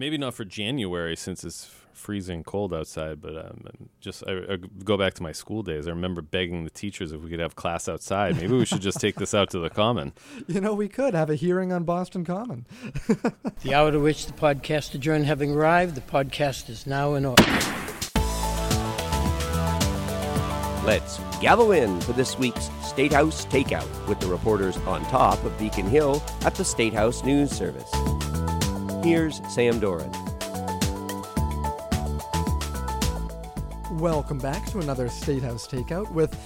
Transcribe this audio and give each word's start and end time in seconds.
Maybe 0.00 0.16
not 0.16 0.32
for 0.32 0.46
January 0.46 1.14
since 1.14 1.44
it's 1.44 1.70
freezing 1.92 2.42
cold 2.42 2.72
outside, 2.72 3.20
but 3.20 3.36
um, 3.36 3.66
just 4.00 4.24
I, 4.26 4.54
I 4.54 4.56
go 4.82 4.96
back 4.96 5.12
to 5.14 5.22
my 5.22 5.32
school 5.32 5.62
days. 5.62 5.86
I 5.86 5.90
remember 5.90 6.22
begging 6.22 6.64
the 6.64 6.70
teachers 6.70 7.12
if 7.12 7.20
we 7.20 7.28
could 7.28 7.38
have 7.38 7.54
class 7.54 7.86
outside. 7.86 8.36
Maybe 8.36 8.54
we 8.54 8.64
should 8.64 8.80
just 8.80 8.98
take 8.98 9.16
this 9.16 9.34
out 9.34 9.50
to 9.50 9.58
the 9.58 9.68
common. 9.68 10.14
You 10.48 10.62
know, 10.62 10.72
we 10.72 10.88
could 10.88 11.12
have 11.12 11.28
a 11.28 11.34
hearing 11.34 11.70
on 11.70 11.84
Boston 11.84 12.24
Common. 12.24 12.64
the 13.62 13.74
hour 13.74 13.92
to 13.92 14.00
which 14.00 14.24
the 14.24 14.32
podcast 14.32 14.94
adjourned 14.94 15.26
having 15.26 15.52
arrived, 15.52 15.94
the 15.94 16.00
podcast 16.00 16.70
is 16.70 16.86
now 16.86 17.12
in 17.12 17.26
order. 17.26 17.42
Let's 20.82 21.20
gavel 21.42 21.72
in 21.72 22.00
for 22.00 22.14
this 22.14 22.38
week's 22.38 22.70
State 22.82 23.12
House 23.12 23.44
Takeout 23.46 24.08
with 24.08 24.18
the 24.18 24.28
reporters 24.28 24.78
on 24.78 25.04
top 25.04 25.44
of 25.44 25.56
Beacon 25.58 25.86
Hill 25.86 26.22
at 26.46 26.54
the 26.54 26.64
State 26.64 26.94
House 26.94 27.22
News 27.22 27.50
Service. 27.50 27.90
Here's 29.02 29.40
Sam 29.48 29.80
Doran. 29.80 30.12
Welcome 33.92 34.38
back 34.38 34.66
to 34.66 34.78
another 34.78 35.08
State 35.08 35.42
House 35.42 35.66
Takeout 35.66 36.12
with 36.12 36.36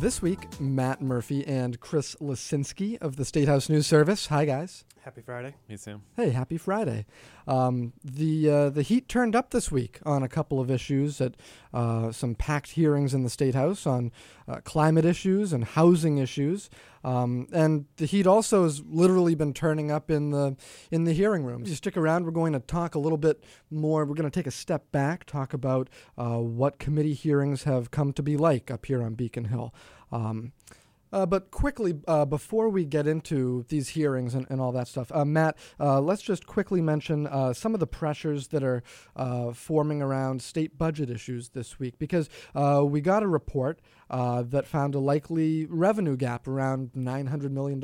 this 0.00 0.20
week 0.20 0.60
Matt 0.60 1.00
Murphy 1.00 1.46
and 1.46 1.78
Chris 1.78 2.16
Lisinski 2.16 3.00
of 3.00 3.14
the 3.14 3.24
State 3.24 3.46
House 3.46 3.68
News 3.68 3.86
Service. 3.86 4.26
Hi, 4.26 4.44
guys. 4.44 4.84
Happy 5.02 5.22
Friday. 5.22 5.54
Hey, 5.66 5.76
Sam. 5.76 6.02
Hey, 6.16 6.30
happy 6.30 6.58
Friday. 6.58 7.06
Um, 7.46 7.92
the 8.04 8.50
uh, 8.50 8.70
the 8.70 8.82
heat 8.82 9.08
turned 9.08 9.34
up 9.34 9.50
this 9.50 9.72
week 9.72 9.98
on 10.04 10.22
a 10.22 10.28
couple 10.28 10.60
of 10.60 10.70
issues 10.70 11.20
at 11.20 11.36
uh, 11.72 12.12
some 12.12 12.34
packed 12.34 12.72
hearings 12.72 13.14
in 13.14 13.22
the 13.22 13.30
State 13.30 13.54
House 13.54 13.86
on 13.86 14.12
uh, 14.46 14.60
climate 14.64 15.04
issues 15.04 15.52
and 15.52 15.64
housing 15.64 16.18
issues. 16.18 16.68
Um, 17.02 17.48
and 17.52 17.86
the 17.96 18.06
heat 18.06 18.26
also 18.26 18.64
has 18.64 18.82
literally 18.84 19.34
been 19.34 19.54
turning 19.54 19.90
up 19.90 20.10
in 20.10 20.30
the 20.30 20.56
in 20.90 21.04
the 21.04 21.12
hearing 21.12 21.44
rooms. 21.44 21.68
If 21.68 21.70
you 21.70 21.76
stick 21.76 21.96
around. 21.96 22.24
We're 22.24 22.30
going 22.32 22.52
to 22.52 22.60
talk 22.60 22.94
a 22.94 22.98
little 22.98 23.18
bit 23.18 23.42
more. 23.70 24.04
We're 24.04 24.14
going 24.14 24.30
to 24.30 24.38
take 24.38 24.46
a 24.46 24.52
step 24.52 24.92
back, 24.92 25.24
talk 25.24 25.54
about 25.54 25.88
uh, 26.18 26.38
what 26.38 26.78
committee 26.78 27.14
hearings 27.14 27.64
have 27.64 27.90
come 27.90 28.12
to 28.12 28.22
be 28.22 28.36
like 28.36 28.70
up 28.70 28.86
here 28.86 29.02
on 29.02 29.14
Beacon 29.14 29.46
Hill. 29.46 29.74
Um, 30.12 30.52
uh, 31.12 31.26
but 31.26 31.50
quickly, 31.50 31.94
uh, 32.06 32.24
before 32.24 32.68
we 32.68 32.84
get 32.84 33.06
into 33.06 33.64
these 33.68 33.88
hearings 33.88 34.34
and, 34.34 34.46
and 34.50 34.60
all 34.60 34.72
that 34.72 34.88
stuff, 34.88 35.10
uh, 35.14 35.24
Matt, 35.24 35.56
uh, 35.78 36.00
let's 36.00 36.22
just 36.22 36.46
quickly 36.46 36.80
mention 36.80 37.26
uh, 37.26 37.52
some 37.52 37.74
of 37.74 37.80
the 37.80 37.86
pressures 37.86 38.48
that 38.48 38.62
are 38.62 38.82
uh, 39.16 39.52
forming 39.52 40.02
around 40.02 40.42
state 40.42 40.78
budget 40.78 41.10
issues 41.10 41.50
this 41.50 41.78
week 41.78 41.98
because 41.98 42.28
we 42.84 43.00
got 43.00 43.22
a 43.22 43.28
report 43.28 43.80
that 44.08 44.66
found 44.66 44.94
a 44.94 44.98
likely 44.98 45.66
revenue 45.66 46.16
gap 46.16 46.46
around 46.46 46.92
$900 46.92 47.50
million. 47.50 47.82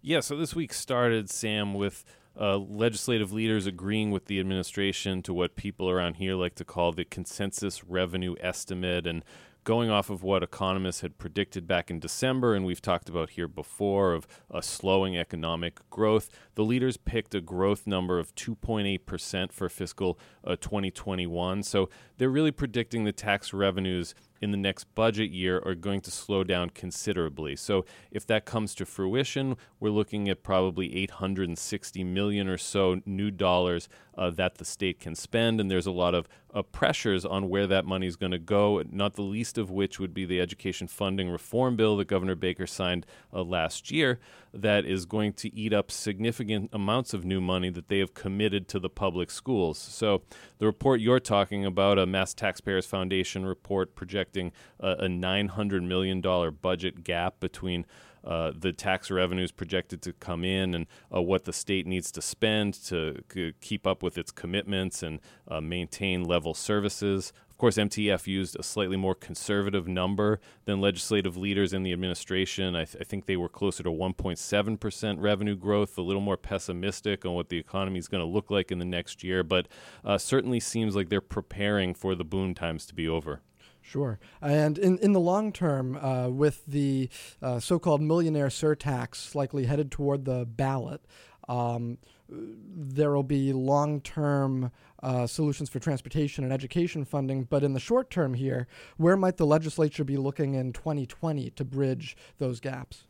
Yeah, 0.00 0.20
so 0.20 0.36
this 0.36 0.54
week 0.54 0.72
started, 0.72 1.30
Sam, 1.30 1.74
with 1.74 2.04
uh, 2.38 2.56
legislative 2.56 3.32
leaders 3.32 3.66
agreeing 3.66 4.10
with 4.10 4.26
the 4.26 4.40
administration 4.40 5.22
to 5.22 5.34
what 5.34 5.54
people 5.54 5.90
around 5.90 6.14
here 6.14 6.34
like 6.34 6.54
to 6.56 6.64
call 6.64 6.92
the 6.92 7.04
consensus 7.04 7.84
revenue 7.84 8.34
estimate. 8.40 9.06
And 9.06 9.24
going 9.64 9.90
off 9.90 10.10
of 10.10 10.22
what 10.22 10.42
economists 10.42 11.02
had 11.02 11.18
predicted 11.18 11.66
back 11.66 11.90
in 11.90 12.00
December, 12.00 12.54
and 12.54 12.64
we've 12.64 12.82
talked 12.82 13.08
about 13.08 13.30
here 13.30 13.48
before, 13.48 14.12
of 14.12 14.26
a 14.50 14.62
slowing 14.62 15.16
economic 15.16 15.78
growth, 15.90 16.28
the 16.54 16.64
leaders 16.64 16.96
picked 16.96 17.34
a 17.34 17.40
growth 17.40 17.86
number 17.86 18.18
of 18.18 18.34
2.8% 18.34 19.52
for 19.52 19.68
fiscal 19.68 20.18
uh, 20.44 20.56
2021. 20.56 21.62
So 21.62 21.88
they're 22.22 22.30
really 22.30 22.52
predicting 22.52 23.02
the 23.02 23.10
tax 23.10 23.52
revenues 23.52 24.14
in 24.42 24.50
the 24.50 24.56
next 24.56 24.84
budget 24.94 25.30
year 25.30 25.62
are 25.64 25.74
going 25.74 26.00
to 26.00 26.10
slow 26.10 26.42
down 26.44 26.68
considerably. 26.70 27.54
So 27.56 27.84
if 28.10 28.26
that 28.26 28.44
comes 28.44 28.74
to 28.76 28.84
fruition, 28.84 29.56
we're 29.78 29.90
looking 29.90 30.28
at 30.28 30.42
probably 30.42 30.94
860 30.96 32.04
million 32.04 32.48
or 32.48 32.58
so 32.58 33.00
new 33.06 33.30
dollars 33.30 33.88
uh, 34.18 34.30
that 34.30 34.56
the 34.56 34.64
state 34.64 35.00
can 35.00 35.14
spend, 35.14 35.60
and 35.60 35.70
there's 35.70 35.86
a 35.86 35.92
lot 35.92 36.14
of 36.14 36.28
uh, 36.52 36.60
pressures 36.60 37.24
on 37.24 37.48
where 37.48 37.66
that 37.66 37.86
money 37.86 38.06
is 38.06 38.16
going 38.16 38.32
to 38.32 38.38
go. 38.38 38.82
Not 38.90 39.14
the 39.14 39.22
least 39.22 39.56
of 39.56 39.70
which 39.70 39.98
would 39.98 40.12
be 40.12 40.26
the 40.26 40.40
education 40.40 40.86
funding 40.86 41.30
reform 41.30 41.76
bill 41.76 41.96
that 41.96 42.08
Governor 42.08 42.34
Baker 42.34 42.66
signed 42.66 43.06
uh, 43.32 43.42
last 43.42 43.90
year, 43.90 44.18
that 44.52 44.84
is 44.84 45.06
going 45.06 45.32
to 45.34 45.54
eat 45.54 45.72
up 45.72 45.90
significant 45.90 46.68
amounts 46.74 47.14
of 47.14 47.24
new 47.24 47.40
money 47.40 47.70
that 47.70 47.88
they 47.88 48.00
have 48.00 48.12
committed 48.12 48.68
to 48.68 48.78
the 48.78 48.90
public 48.90 49.30
schools. 49.30 49.78
So 49.78 50.22
the 50.58 50.66
report 50.66 51.00
you're 51.00 51.20
talking 51.20 51.64
about, 51.64 51.98
Mass 52.12 52.32
Taxpayers 52.34 52.86
Foundation 52.86 53.44
report 53.44 53.96
projecting 53.96 54.52
a, 54.78 54.90
a 54.90 55.08
$900 55.08 55.82
million 55.82 56.20
budget 56.60 57.02
gap 57.02 57.40
between 57.40 57.84
uh, 58.24 58.52
the 58.56 58.72
tax 58.72 59.10
revenues 59.10 59.50
projected 59.50 60.00
to 60.02 60.12
come 60.12 60.44
in 60.44 60.74
and 60.74 60.86
uh, 61.12 61.20
what 61.20 61.44
the 61.44 61.52
state 61.52 61.86
needs 61.86 62.12
to 62.12 62.22
spend 62.22 62.74
to 62.74 63.20
c- 63.32 63.52
keep 63.60 63.86
up 63.86 64.02
with 64.02 64.16
its 64.16 64.30
commitments 64.30 65.02
and 65.02 65.18
uh, 65.48 65.60
maintain 65.60 66.22
level 66.22 66.54
services. 66.54 67.32
Of 67.62 67.64
course, 67.64 67.76
MTF 67.76 68.26
used 68.26 68.58
a 68.58 68.62
slightly 68.64 68.96
more 68.96 69.14
conservative 69.14 69.86
number 69.86 70.40
than 70.64 70.80
legislative 70.80 71.36
leaders 71.36 71.72
in 71.72 71.84
the 71.84 71.92
administration. 71.92 72.74
I, 72.74 72.86
th- 72.86 72.96
I 73.00 73.04
think 73.04 73.26
they 73.26 73.36
were 73.36 73.48
closer 73.48 73.84
to 73.84 73.88
1.7% 73.88 75.16
revenue 75.20 75.54
growth, 75.54 75.96
a 75.96 76.02
little 76.02 76.20
more 76.20 76.36
pessimistic 76.36 77.24
on 77.24 77.34
what 77.34 77.50
the 77.50 77.58
economy 77.58 78.00
is 78.00 78.08
going 78.08 78.20
to 78.20 78.26
look 78.26 78.50
like 78.50 78.72
in 78.72 78.80
the 78.80 78.84
next 78.84 79.22
year, 79.22 79.44
but 79.44 79.68
uh, 80.04 80.18
certainly 80.18 80.58
seems 80.58 80.96
like 80.96 81.08
they're 81.08 81.20
preparing 81.20 81.94
for 81.94 82.16
the 82.16 82.24
boom 82.24 82.52
times 82.52 82.84
to 82.86 82.96
be 82.96 83.06
over. 83.06 83.42
Sure. 83.80 84.18
And 84.40 84.76
in, 84.76 84.98
in 84.98 85.12
the 85.12 85.20
long 85.20 85.52
term, 85.52 85.96
uh, 85.96 86.30
with 86.30 86.66
the 86.66 87.10
uh, 87.40 87.60
so 87.60 87.78
called 87.78 88.02
millionaire 88.02 88.48
surtax 88.48 89.36
likely 89.36 89.66
headed 89.66 89.92
toward 89.92 90.24
the 90.24 90.44
ballot, 90.46 91.02
um, 91.48 91.98
there 92.28 93.12
will 93.12 93.22
be 93.22 93.52
long 93.52 94.00
term 94.00 94.72
uh, 95.02 95.26
solutions 95.26 95.68
for 95.68 95.78
transportation 95.78 96.44
and 96.44 96.52
education 96.52 97.04
funding. 97.04 97.44
But 97.44 97.64
in 97.64 97.72
the 97.72 97.80
short 97.80 98.10
term 98.10 98.34
here, 98.34 98.66
where 98.96 99.16
might 99.16 99.36
the 99.36 99.46
legislature 99.46 100.04
be 100.04 100.16
looking 100.16 100.54
in 100.54 100.72
2020 100.72 101.50
to 101.50 101.64
bridge 101.64 102.16
those 102.38 102.60
gaps? 102.60 103.04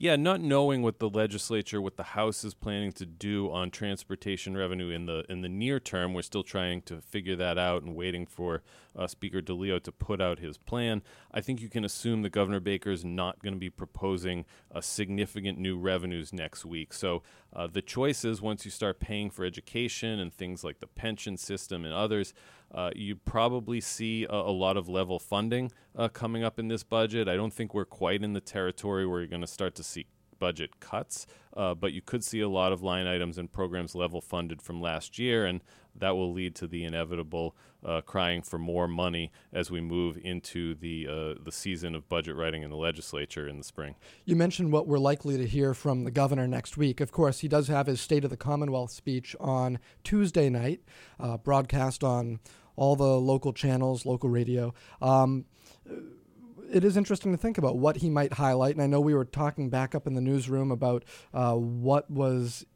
Yeah, 0.00 0.14
not 0.14 0.40
knowing 0.40 0.82
what 0.82 1.00
the 1.00 1.10
legislature, 1.10 1.82
what 1.82 1.96
the 1.96 2.04
House 2.04 2.44
is 2.44 2.54
planning 2.54 2.92
to 2.92 3.04
do 3.04 3.50
on 3.50 3.72
transportation 3.72 4.56
revenue 4.56 4.90
in 4.90 5.06
the 5.06 5.24
in 5.28 5.40
the 5.40 5.48
near 5.48 5.80
term, 5.80 6.14
we're 6.14 6.22
still 6.22 6.44
trying 6.44 6.82
to 6.82 7.00
figure 7.00 7.34
that 7.34 7.58
out 7.58 7.82
and 7.82 7.96
waiting 7.96 8.24
for 8.24 8.62
uh, 8.96 9.08
Speaker 9.08 9.42
DeLeo 9.42 9.82
to 9.82 9.90
put 9.90 10.20
out 10.20 10.38
his 10.38 10.56
plan. 10.56 11.02
I 11.34 11.40
think 11.40 11.60
you 11.60 11.68
can 11.68 11.84
assume 11.84 12.22
that 12.22 12.30
Governor 12.30 12.60
Baker 12.60 12.92
is 12.92 13.04
not 13.04 13.42
going 13.42 13.54
to 13.54 13.58
be 13.58 13.70
proposing 13.70 14.44
a 14.70 14.82
significant 14.82 15.58
new 15.58 15.76
revenues 15.76 16.32
next 16.32 16.64
week. 16.64 16.92
So 16.92 17.24
uh, 17.52 17.66
the 17.66 17.82
choices 17.82 18.40
once 18.40 18.64
you 18.64 18.70
start 18.70 19.00
paying 19.00 19.30
for 19.30 19.44
education 19.44 20.20
and 20.20 20.32
things 20.32 20.62
like 20.62 20.78
the 20.78 20.86
pension 20.86 21.36
system 21.36 21.84
and 21.84 21.92
others 21.92 22.34
uh, 22.72 22.90
you 22.94 23.16
probably 23.16 23.80
see 23.80 24.24
a, 24.24 24.34
a, 24.34 24.52
lot 24.52 24.76
of 24.76 24.88
level 24.88 25.18
funding 25.18 25.72
uh, 25.96 26.08
coming 26.08 26.44
up 26.44 26.58
in 26.58 26.68
this 26.68 26.82
budget. 26.82 27.28
I 27.28 27.36
don't 27.36 27.52
think 27.52 27.72
we're 27.72 27.84
quite 27.84 28.22
in 28.22 28.34
the 28.34 28.40
territory 28.40 29.06
where 29.06 29.20
you're 29.20 29.28
going 29.28 29.40
to 29.40 29.46
start 29.46 29.74
to 29.76 29.82
see 29.82 30.06
budget 30.38 30.78
cuts, 30.80 31.26
uh, 31.56 31.74
but 31.74 31.92
you 31.92 32.02
could 32.02 32.22
see 32.22 32.40
a 32.40 32.48
lot 32.48 32.72
of 32.72 32.82
line 32.82 33.06
items 33.06 33.38
and 33.38 33.50
programs 33.50 33.94
level 33.94 34.20
funded 34.20 34.62
from 34.62 34.80
last 34.80 35.18
year, 35.18 35.46
and 35.46 35.62
that 36.00 36.16
will 36.16 36.32
lead 36.32 36.54
to 36.56 36.66
the 36.66 36.84
inevitable 36.84 37.56
uh, 37.84 38.00
crying 38.00 38.42
for 38.42 38.58
more 38.58 38.88
money 38.88 39.30
as 39.52 39.70
we 39.70 39.80
move 39.80 40.18
into 40.22 40.74
the 40.74 41.06
uh, 41.08 41.34
the 41.42 41.52
season 41.52 41.94
of 41.94 42.08
budget 42.08 42.34
writing 42.36 42.62
in 42.62 42.70
the 42.70 42.76
legislature 42.76 43.46
in 43.46 43.58
the 43.58 43.64
spring. 43.64 43.94
You 44.24 44.36
mentioned 44.36 44.72
what 44.72 44.86
we're 44.86 44.98
likely 44.98 45.36
to 45.36 45.46
hear 45.46 45.74
from 45.74 46.04
the 46.04 46.10
governor 46.10 46.46
next 46.46 46.76
week. 46.76 47.00
Of 47.00 47.12
course, 47.12 47.40
he 47.40 47.48
does 47.48 47.68
have 47.68 47.86
his 47.86 48.00
State 48.00 48.24
of 48.24 48.30
the 48.30 48.36
Commonwealth 48.36 48.90
speech 48.90 49.36
on 49.38 49.78
Tuesday 50.02 50.48
night, 50.48 50.80
uh, 51.20 51.36
broadcast 51.36 52.02
on 52.02 52.40
all 52.76 52.96
the 52.96 53.18
local 53.20 53.52
channels, 53.52 54.06
local 54.06 54.30
radio. 54.30 54.72
Um, 55.02 55.44
it 56.72 56.84
is 56.84 56.96
interesting 56.96 57.32
to 57.32 57.38
think 57.38 57.58
about 57.58 57.76
what 57.78 57.96
he 57.96 58.10
might 58.10 58.34
highlight. 58.34 58.74
And 58.74 58.82
I 58.82 58.86
know 58.86 59.00
we 59.00 59.14
were 59.14 59.24
talking 59.24 59.70
back 59.70 59.94
up 59.94 60.06
in 60.06 60.14
the 60.14 60.20
newsroom 60.20 60.70
about 60.70 61.04
uh, 61.32 61.54
what 61.54 62.10
was 62.10 62.66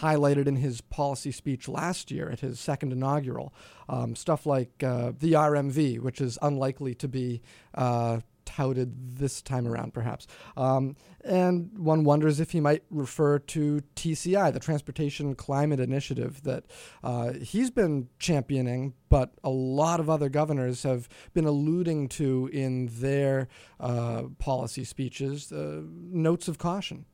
highlighted 0.00 0.46
in 0.46 0.56
his 0.56 0.80
policy 0.80 1.30
speech 1.30 1.68
last 1.68 2.10
year 2.10 2.30
at 2.30 2.40
his 2.40 2.58
second 2.58 2.92
inaugural. 2.92 3.54
Um, 3.88 4.16
stuff 4.16 4.46
like 4.46 4.82
uh, 4.82 5.12
the 5.18 5.32
RMV, 5.32 6.00
which 6.00 6.20
is 6.20 6.38
unlikely 6.42 6.94
to 6.96 7.08
be 7.08 7.42
uh, 7.74 8.20
touted 8.44 9.18
this 9.18 9.42
time 9.42 9.66
around, 9.66 9.94
perhaps. 9.94 10.26
Um, 10.56 10.96
and 11.24 11.76
one 11.78 12.04
wonders 12.04 12.40
if 12.40 12.50
he 12.50 12.60
might 12.60 12.82
refer 12.90 13.38
to 13.38 13.82
TCI, 13.96 14.52
the 14.52 14.60
Transportation 14.60 15.34
Climate 15.34 15.80
Initiative, 15.80 16.42
that 16.42 16.64
uh, 17.02 17.32
he's 17.32 17.70
been 17.70 18.08
championing, 18.18 18.94
but 19.08 19.32
a 19.42 19.50
lot 19.50 20.00
of 20.00 20.10
other 20.10 20.28
governors 20.28 20.82
have 20.82 21.08
been 21.32 21.46
alluding 21.46 22.08
to 22.10 22.48
in 22.52 22.90
their 22.92 23.48
uh, 23.80 24.24
policy 24.38 24.84
speeches 24.84 25.50
uh, 25.52 25.82
notes 25.84 26.48
of 26.48 26.58
caution. 26.58 27.06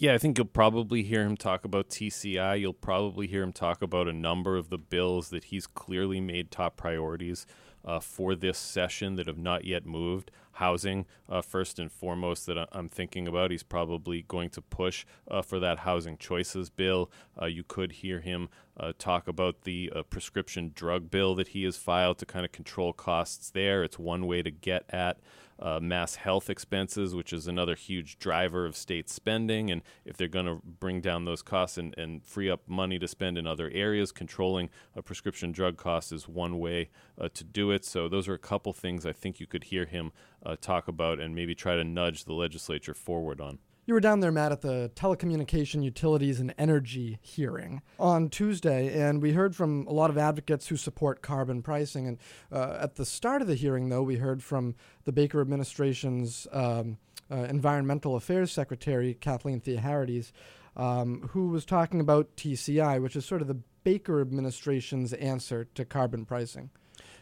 Yeah, 0.00 0.14
I 0.14 0.18
think 0.18 0.38
you'll 0.38 0.46
probably 0.46 1.02
hear 1.02 1.24
him 1.24 1.36
talk 1.36 1.64
about 1.64 1.88
TCI. 1.88 2.60
You'll 2.60 2.72
probably 2.72 3.26
hear 3.26 3.42
him 3.42 3.52
talk 3.52 3.82
about 3.82 4.06
a 4.06 4.12
number 4.12 4.56
of 4.56 4.70
the 4.70 4.78
bills 4.78 5.30
that 5.30 5.44
he's 5.44 5.66
clearly 5.66 6.20
made 6.20 6.52
top 6.52 6.76
priorities 6.76 7.46
uh, 7.84 7.98
for 7.98 8.36
this 8.36 8.58
session 8.58 9.16
that 9.16 9.26
have 9.26 9.38
not 9.38 9.64
yet 9.64 9.84
moved. 9.84 10.30
Housing, 10.52 11.04
uh, 11.28 11.42
first 11.42 11.80
and 11.80 11.90
foremost, 11.90 12.46
that 12.46 12.68
I'm 12.70 12.88
thinking 12.88 13.26
about. 13.26 13.50
He's 13.50 13.64
probably 13.64 14.24
going 14.28 14.50
to 14.50 14.62
push 14.62 15.04
uh, 15.28 15.42
for 15.42 15.58
that 15.58 15.80
housing 15.80 16.16
choices 16.16 16.70
bill. 16.70 17.10
Uh, 17.40 17.46
you 17.46 17.64
could 17.64 17.90
hear 17.90 18.20
him 18.20 18.50
uh, 18.78 18.92
talk 18.98 19.28
about 19.28 19.62
the 19.62 19.92
uh, 19.94 20.02
prescription 20.02 20.72
drug 20.74 21.10
bill 21.10 21.34
that 21.34 21.48
he 21.48 21.64
has 21.64 21.76
filed 21.76 22.18
to 22.18 22.26
kind 22.26 22.44
of 22.44 22.52
control 22.52 22.92
costs 22.92 23.50
there. 23.50 23.82
It's 23.82 23.98
one 23.98 24.26
way 24.26 24.42
to 24.42 24.50
get 24.50 24.84
at 24.90 25.18
uh, 25.60 25.80
MassHealth 25.80 26.48
expenses, 26.48 27.14
which 27.14 27.32
is 27.32 27.48
another 27.48 27.74
huge 27.74 28.18
driver 28.18 28.64
of 28.64 28.76
state 28.76 29.08
spending. 29.08 29.70
And 29.70 29.82
if 30.04 30.16
they're 30.16 30.28
going 30.28 30.46
to 30.46 30.60
bring 30.64 31.00
down 31.00 31.24
those 31.24 31.42
costs 31.42 31.78
and, 31.78 31.96
and 31.98 32.24
free 32.24 32.48
up 32.48 32.68
money 32.68 32.98
to 32.98 33.08
spend 33.08 33.36
in 33.36 33.46
other 33.46 33.70
areas, 33.74 34.12
controlling 34.12 34.70
a 34.94 35.02
prescription 35.02 35.50
drug 35.52 35.76
cost 35.76 36.12
is 36.12 36.28
one 36.28 36.58
way 36.58 36.90
uh, 37.20 37.28
to 37.34 37.44
do 37.44 37.70
it. 37.70 37.84
So 37.84 38.08
those 38.08 38.28
are 38.28 38.34
a 38.34 38.38
couple 38.38 38.72
things 38.72 39.04
I 39.04 39.12
think 39.12 39.40
you 39.40 39.46
could 39.46 39.64
hear 39.64 39.86
him 39.86 40.12
uh, 40.44 40.56
talk 40.60 40.86
about 40.86 41.18
and 41.18 41.34
maybe 41.34 41.54
try 41.54 41.74
to 41.76 41.84
nudge 41.84 42.24
the 42.24 42.34
legislature 42.34 42.94
forward 42.94 43.40
on. 43.40 43.58
You 43.88 43.94
were 43.94 44.00
down 44.00 44.20
there, 44.20 44.30
Matt, 44.30 44.52
at 44.52 44.60
the 44.60 44.92
Telecommunication 44.94 45.82
Utilities 45.82 46.40
and 46.40 46.54
Energy 46.58 47.18
hearing 47.22 47.80
on 47.98 48.28
Tuesday, 48.28 49.00
and 49.00 49.22
we 49.22 49.32
heard 49.32 49.56
from 49.56 49.86
a 49.86 49.92
lot 49.94 50.10
of 50.10 50.18
advocates 50.18 50.68
who 50.68 50.76
support 50.76 51.22
carbon 51.22 51.62
pricing. 51.62 52.06
And 52.06 52.18
uh, 52.52 52.76
at 52.82 52.96
the 52.96 53.06
start 53.06 53.40
of 53.40 53.48
the 53.48 53.54
hearing, 53.54 53.88
though, 53.88 54.02
we 54.02 54.16
heard 54.16 54.42
from 54.42 54.74
the 55.04 55.12
Baker 55.12 55.40
administration's 55.40 56.46
um, 56.52 56.98
uh, 57.30 57.46
Environmental 57.48 58.14
Affairs 58.14 58.52
Secretary, 58.52 59.14
Kathleen 59.14 59.58
Theoharides, 59.58 60.32
um, 60.76 61.30
who 61.30 61.48
was 61.48 61.64
talking 61.64 61.98
about 61.98 62.36
TCI, 62.36 63.00
which 63.00 63.16
is 63.16 63.24
sort 63.24 63.40
of 63.40 63.48
the 63.48 63.62
Baker 63.84 64.20
administration's 64.20 65.14
answer 65.14 65.64
to 65.64 65.86
carbon 65.86 66.26
pricing. 66.26 66.68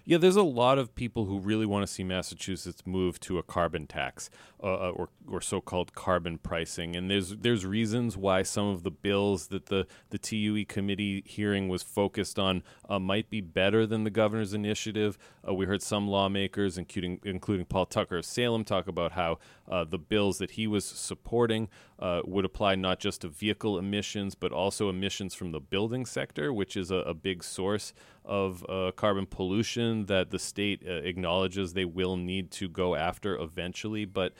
Yeah, 0.09 0.19
there's 0.19 0.37
a 0.37 0.43
lot 0.45 0.79
of 0.79 0.95
people 0.95 1.25
who 1.25 1.41
really 1.41 1.67
want 1.67 1.85
to 1.85 1.93
see 1.93 2.05
Massachusetts 2.05 2.85
move 2.87 3.19
to 3.21 3.39
a 3.39 3.43
carbon 3.43 3.89
tax 3.89 4.31
uh, 4.63 4.67
uh, 4.67 4.91
or, 4.91 5.09
or 5.27 5.41
so-called 5.41 5.95
carbon 5.95 6.39
pricing, 6.39 6.95
and 6.95 7.11
there's 7.11 7.31
there's 7.31 7.67
reasons 7.67 8.17
why 8.17 8.45
some 8.45 8.69
of 8.69 8.85
the 8.85 8.93
bills 8.93 9.49
that 9.49 9.67
the 9.67 9.85
the 10.11 10.19
TUE 10.19 10.65
committee 10.67 11.25
hearing 11.27 11.69
was 11.69 11.83
focused 11.83 12.39
on 12.39 12.63
uh, 12.89 13.01
might 13.01 13.31
be 13.31 13.41
better 13.41 13.85
than 13.85 14.05
the 14.05 14.11
governor's 14.11 14.55
initiative. 14.55 15.19
Uh, 15.47 15.53
we 15.53 15.67
heard 15.67 15.83
some 15.83 16.07
lawmakers, 16.07 16.79
including 16.79 17.19
including 17.25 17.67
Paul 17.67 17.87
Tucker 17.87 18.19
of 18.19 18.25
Salem, 18.25 18.63
talk 18.63 18.87
about 18.87 19.11
how 19.11 19.41
uh, 19.69 19.83
the 19.83 19.99
bills 19.99 20.39
that 20.39 20.53
he 20.53 20.69
was 20.69 20.85
supporting 20.85 21.69
uh, 21.99 22.21
would 22.25 22.45
apply 22.45 22.77
not 22.77 23.01
just 23.01 23.23
to 23.23 23.29
vehicle 23.29 23.77
emissions 23.77 24.37
but 24.37 24.53
also 24.53 24.89
emissions 24.89 25.35
from 25.35 25.51
the 25.51 25.61
building 25.61 26.07
sector, 26.07 26.53
which 26.53 26.77
is 26.77 26.93
a, 26.93 26.97
a 26.97 27.15
big 27.15 27.43
source 27.43 27.93
of 28.27 28.65
uh, 28.69 28.93
carbon 28.97 29.27
pollution 29.27 30.07
that 30.07 30.31
the 30.31 30.39
state 30.39 30.83
uh, 30.87 30.93
acknowledges 30.93 31.73
they 31.73 31.85
will 31.85 32.17
need 32.17 32.51
to 32.53 32.69
go 32.69 32.95
after 32.95 33.37
eventually. 33.37 34.05
But 34.05 34.33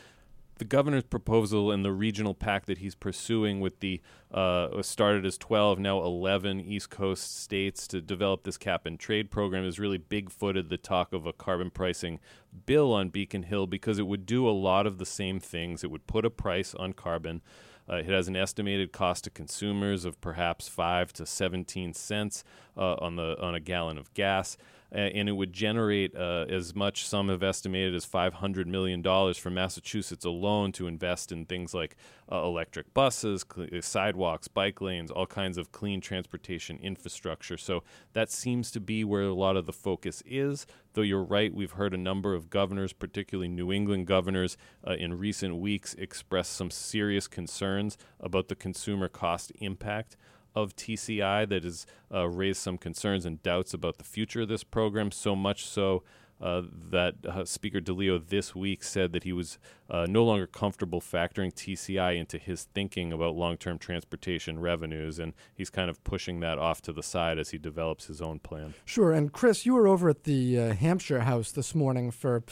the 0.59 0.65
governor's 0.65 1.05
proposal 1.05 1.71
and 1.71 1.85
the 1.85 1.93
regional 1.93 2.35
pact 2.35 2.67
that 2.67 2.79
he's 2.79 2.95
pursuing 2.95 3.61
with 3.61 3.81
the 3.81 4.01
uh, 4.33 4.81
started 4.83 5.27
as 5.27 5.37
12, 5.37 5.79
now 5.79 6.03
11 6.03 6.61
East 6.61 6.89
Coast 6.89 7.43
states 7.43 7.87
to 7.89 8.01
develop 8.01 8.45
this 8.45 8.57
cap 8.57 8.87
and 8.87 8.99
trade 8.99 9.31
program 9.31 9.65
is 9.65 9.79
really 9.79 9.99
big 9.99 10.31
footed 10.31 10.71
the 10.71 10.79
talk 10.79 11.13
of 11.13 11.27
a 11.27 11.33
carbon 11.33 11.71
pricing 11.71 12.19
bill 12.65 12.93
on 12.93 13.11
Beacon 13.11 13.43
Hill 13.43 13.67
because 13.67 13.99
it 13.99 14.07
would 14.07 14.25
do 14.25 14.49
a 14.49 14.51
lot 14.51 14.87
of 14.87 14.99
the 14.99 15.07
same 15.07 15.41
things. 15.41 15.85
It 15.85 15.91
would 15.91 16.07
put 16.07 16.25
a 16.25 16.31
price 16.31 16.75
on 16.75 16.95
carbon. 16.95 17.43
Uh, 17.89 17.97
it 17.97 18.07
has 18.07 18.29
an 18.29 18.37
estimated 18.37 18.93
cost 18.93 19.25
to 19.25 19.31
consumers 19.31 20.05
of 20.05 20.21
perhaps 20.21 20.69
five 20.69 21.13
to 21.13 21.25
seventeen 21.25 21.93
cents 21.93 22.45
uh, 22.77 22.95
on 22.95 23.17
the 23.17 23.41
on 23.41 23.55
a 23.55 23.61
gallon 23.61 23.99
of 23.99 24.13
gas, 24.15 24.57
and 24.93 25.29
it 25.29 25.33
would 25.33 25.53
generate 25.53 26.15
uh, 26.15 26.47
as 26.49 26.75
much. 26.75 27.07
Some 27.07 27.29
have 27.29 27.43
estimated 27.43 27.95
as 27.95 28.05
five 28.05 28.35
hundred 28.35 28.67
million 28.67 29.03
dollars 29.03 29.39
for 29.39 29.51
Massachusetts 29.51 30.25
alone 30.25 30.73
to 30.73 30.87
invest 30.87 31.33
in 31.33 31.47
things 31.47 31.75
like 31.75 31.97
uh, 32.31 32.43
electric 32.43 32.93
buses, 32.95 33.45
cl- 33.55 33.69
sidewalks, 33.83 34.49
bike 34.49 34.81
lanes, 34.81 35.11
all 35.11 35.27
kinds 35.27 35.59
of 35.59 35.73
clean 35.73 36.01
transportation 36.01 36.79
infrastructure. 36.83 37.57
So 37.57 37.83
that 38.13 38.31
seems 38.31 38.71
to 38.73 38.81
be 38.81 39.05
where 39.05 39.23
a 39.23 39.35
lot 39.35 39.57
of 39.57 39.67
the 39.67 39.73
focus 39.73 40.23
is. 40.27 40.67
Though 40.95 41.03
you're 41.03 41.23
right, 41.23 41.55
we've 41.55 41.73
heard 41.73 41.93
a 41.93 41.99
number 41.99 42.35
of 42.35 42.49
governors, 42.49 42.93
particularly 42.93 43.49
New 43.49 43.71
England 43.71 44.07
governors, 44.07 44.57
uh, 44.87 44.93
in 44.93 45.19
recent 45.19 45.57
weeks 45.57 45.95
express 45.95 46.49
some 46.49 46.71
serious 46.71 47.29
concerns 47.29 47.99
about 48.19 48.49
the 48.49 48.55
consumer 48.55 49.09
cost 49.09 49.53
impact 49.61 50.17
of 50.57 50.75
TCI 50.75 51.49
that 51.49 51.63
has 51.63 51.87
uh, 52.13 52.27
raised 52.27 52.61
some 52.61 52.79
concerns 52.79 53.25
and 53.27 53.43
doubts 53.43 53.75
about 53.75 53.99
the 53.99 54.05
future 54.05 54.41
of 54.41 54.49
this 54.49 54.65
program, 54.65 55.13
so 55.13 55.37
much 55.37 55.65
so 55.65 56.03
uh, 56.41 56.63
that 56.91 57.15
uh, 57.27 57.45
Speaker 57.45 57.81
DeLeo 57.81 58.19
this 58.19 58.55
week 58.55 58.85
said 58.85 59.13
that 59.13 59.25
he 59.25 59.33
was 59.33 59.59
uh, 59.89 60.07
no 60.09 60.23
longer 60.25 60.47
comfortable 60.47 61.01
factoring 61.01 61.53
TCI 61.53 62.19
into 62.19 62.37
his 62.37 62.65
thinking 62.75 63.13
about 63.13 63.35
long 63.35 63.57
term 63.57 63.79
transportation 63.79 64.59
revenues, 64.59 65.19
and 65.19 65.33
he's 65.55 65.71
kind 65.71 65.89
of 65.89 66.03
pushing 66.05 66.41
that 66.41 66.59
off 66.59 66.83
to 66.83 66.93
the 66.93 67.03
side 67.03 67.39
as 67.39 67.51
he 67.51 67.59
develops 67.59 68.07
his 68.07 68.21
own 68.21 68.39
plan. 68.39 68.75
Sure. 68.85 69.13
And 69.13 69.33
Chris, 69.33 69.65
you 69.65 69.75
were 69.75 69.87
over 69.87 70.11
at 70.11 70.25
the 70.25 70.59
uh, 70.59 70.75
Hampshire 70.75 71.21
House 71.21 71.53
this 71.53 71.75
morning 71.75 72.11
for 72.11 72.43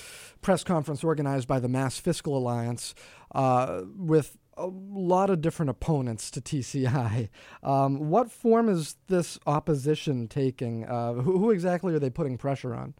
press 0.41 0.65
conference 0.65 1.05
organized 1.05 1.47
by 1.47 1.61
the 1.61 1.69
Mass 1.69 1.99
Fiscal 1.99 2.39
Alliance 2.39 2.95
uh, 3.35 3.83
with 3.97 4.39
a 4.57 4.67
lot 4.67 5.31
of 5.31 5.41
different 5.41 5.71
opponents 5.71 6.31
to 6.33 6.41
TCI. 6.41 7.29
Um, 7.63 8.11
what 8.11 8.31
form 8.31 8.69
is 8.69 8.97
this 9.09 9.39
opposition 9.47 10.29
taking? 10.29 10.85
Uh, 10.85 11.15
who, 11.15 11.39
who 11.39 11.51
exactly 11.51 11.95
are 11.95 11.99
they 11.99 12.11
putting 12.11 12.37
pressure 12.37 12.75
on? 12.75 12.95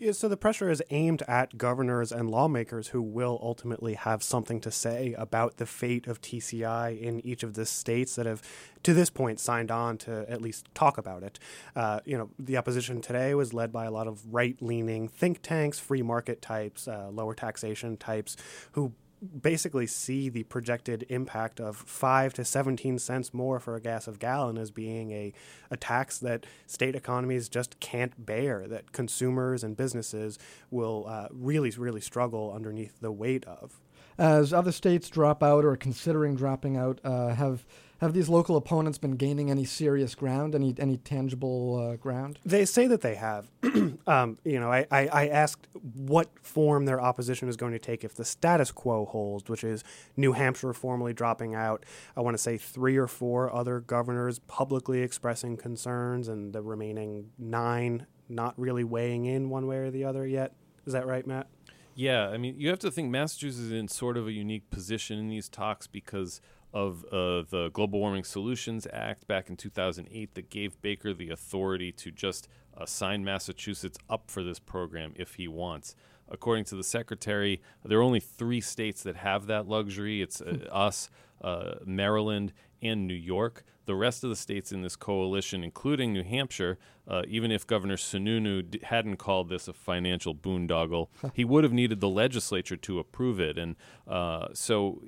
Yeah, 0.00 0.12
so 0.12 0.28
the 0.28 0.36
pressure 0.36 0.70
is 0.70 0.80
aimed 0.90 1.22
at 1.26 1.58
governors 1.58 2.12
and 2.12 2.30
lawmakers 2.30 2.88
who 2.88 3.02
will 3.02 3.36
ultimately 3.42 3.94
have 3.94 4.22
something 4.22 4.60
to 4.60 4.70
say 4.70 5.12
about 5.18 5.56
the 5.56 5.66
fate 5.66 6.06
of 6.06 6.20
TCI 6.20 7.00
in 7.00 7.18
each 7.26 7.42
of 7.42 7.54
the 7.54 7.66
states 7.66 8.14
that 8.14 8.24
have, 8.24 8.40
to 8.84 8.94
this 8.94 9.10
point, 9.10 9.40
signed 9.40 9.72
on 9.72 9.98
to 9.98 10.24
at 10.30 10.40
least 10.40 10.72
talk 10.72 10.98
about 10.98 11.24
it. 11.24 11.40
Uh, 11.74 11.98
you 12.04 12.16
know, 12.16 12.30
the 12.38 12.56
opposition 12.56 13.00
today 13.00 13.34
was 13.34 13.52
led 13.52 13.72
by 13.72 13.86
a 13.86 13.90
lot 13.90 14.06
of 14.06 14.32
right-leaning 14.32 15.08
think 15.08 15.42
tanks, 15.42 15.80
free 15.80 16.02
market 16.02 16.40
types, 16.40 16.86
uh, 16.86 17.08
lower 17.10 17.34
taxation 17.34 17.96
types, 17.96 18.36
who 18.72 18.92
basically 19.20 19.86
see 19.86 20.28
the 20.28 20.44
projected 20.44 21.04
impact 21.08 21.60
of 21.60 21.76
5 21.76 22.34
to 22.34 22.44
17 22.44 22.98
cents 22.98 23.34
more 23.34 23.58
for 23.58 23.76
a 23.76 23.80
gas 23.80 24.06
of 24.06 24.18
gallon 24.18 24.58
as 24.58 24.70
being 24.70 25.10
a, 25.10 25.32
a 25.70 25.76
tax 25.76 26.18
that 26.18 26.46
state 26.66 26.94
economies 26.94 27.48
just 27.48 27.80
can't 27.80 28.24
bear, 28.24 28.66
that 28.68 28.92
consumers 28.92 29.64
and 29.64 29.76
businesses 29.76 30.38
will 30.70 31.06
uh, 31.08 31.28
really, 31.30 31.70
really 31.70 32.00
struggle 32.00 32.52
underneath 32.54 33.00
the 33.00 33.12
weight 33.12 33.44
of. 33.46 33.80
As 34.18 34.52
other 34.52 34.72
states 34.72 35.08
drop 35.08 35.42
out 35.42 35.64
or 35.64 35.70
are 35.70 35.76
considering 35.76 36.34
dropping 36.34 36.76
out, 36.76 37.00
uh, 37.04 37.34
have 37.34 37.64
have 37.98 38.12
these 38.12 38.28
local 38.28 38.56
opponents 38.56 38.96
been 38.98 39.16
gaining 39.16 39.50
any 39.50 39.64
serious 39.64 40.14
ground, 40.14 40.54
any 40.54 40.74
any 40.78 40.96
tangible 40.96 41.90
uh, 41.92 41.96
ground? 41.96 42.38
They 42.44 42.64
say 42.64 42.86
that 42.86 43.00
they 43.00 43.16
have. 43.16 43.50
um, 44.06 44.38
you 44.44 44.60
know, 44.60 44.70
I, 44.72 44.86
I, 44.90 45.06
I, 45.08 45.28
asked 45.28 45.66
what 45.72 46.28
form 46.42 46.84
their 46.84 47.00
opposition 47.00 47.48
is 47.48 47.56
going 47.56 47.72
to 47.72 47.78
take 47.78 48.04
if 48.04 48.14
the 48.14 48.24
status 48.24 48.70
quo 48.70 49.04
holds, 49.04 49.48
which 49.48 49.64
is 49.64 49.82
New 50.16 50.32
Hampshire 50.32 50.72
formally 50.72 51.12
dropping 51.12 51.54
out. 51.54 51.84
I 52.16 52.20
want 52.20 52.34
to 52.34 52.42
say 52.42 52.56
three 52.56 52.96
or 52.96 53.08
four 53.08 53.52
other 53.54 53.80
governors 53.80 54.38
publicly 54.40 55.02
expressing 55.02 55.56
concerns, 55.56 56.28
and 56.28 56.52
the 56.52 56.62
remaining 56.62 57.30
nine 57.38 58.06
not 58.28 58.54
really 58.58 58.84
weighing 58.84 59.24
in 59.24 59.48
one 59.48 59.66
way 59.66 59.78
or 59.78 59.90
the 59.90 60.04
other 60.04 60.26
yet. 60.26 60.52
Is 60.86 60.92
that 60.92 61.06
right, 61.06 61.26
Matt? 61.26 61.48
Yeah, 61.94 62.28
I 62.28 62.38
mean, 62.38 62.54
you 62.56 62.68
have 62.68 62.78
to 62.80 62.92
think 62.92 63.10
Massachusetts 63.10 63.58
is 63.58 63.72
in 63.72 63.88
sort 63.88 64.16
of 64.16 64.28
a 64.28 64.32
unique 64.32 64.70
position 64.70 65.18
in 65.18 65.26
these 65.26 65.48
talks 65.48 65.88
because 65.88 66.40
of 66.78 67.04
uh, 67.06 67.42
the 67.50 67.70
Global 67.72 67.98
Warming 67.98 68.22
Solutions 68.22 68.86
Act 68.92 69.26
back 69.26 69.50
in 69.50 69.56
2008 69.56 70.34
that 70.34 70.48
gave 70.48 70.80
Baker 70.80 71.12
the 71.12 71.30
authority 71.30 71.90
to 71.92 72.12
just 72.12 72.48
uh, 72.76 72.86
sign 72.86 73.24
Massachusetts 73.24 73.98
up 74.08 74.30
for 74.30 74.44
this 74.44 74.60
program 74.60 75.12
if 75.16 75.34
he 75.34 75.48
wants. 75.48 75.96
According 76.30 76.66
to 76.66 76.76
the 76.76 76.84
secretary, 76.84 77.60
there 77.84 77.98
are 77.98 78.02
only 78.02 78.20
three 78.20 78.60
states 78.60 79.02
that 79.02 79.16
have 79.16 79.46
that 79.46 79.66
luxury. 79.66 80.22
It's 80.22 80.40
uh, 80.40 80.68
us, 80.70 81.10
uh, 81.42 81.76
Maryland, 81.84 82.52
and 82.80 83.08
New 83.08 83.14
York. 83.14 83.64
The 83.86 83.96
rest 83.96 84.22
of 84.22 84.30
the 84.30 84.36
states 84.36 84.70
in 84.70 84.82
this 84.82 84.94
coalition, 84.94 85.64
including 85.64 86.12
New 86.12 86.22
Hampshire, 86.22 86.78
uh, 87.08 87.22
even 87.26 87.50
if 87.50 87.66
Governor 87.66 87.96
Sununu 87.96 88.70
d- 88.70 88.80
hadn't 88.84 89.16
called 89.16 89.48
this 89.48 89.66
a 89.66 89.72
financial 89.72 90.34
boondoggle, 90.34 91.08
he 91.34 91.44
would 91.44 91.64
have 91.64 91.72
needed 91.72 92.00
the 92.00 92.08
legislature 92.08 92.76
to 92.76 93.00
approve 93.00 93.40
it. 93.40 93.58
And 93.58 93.74
uh, 94.06 94.48
so 94.52 95.02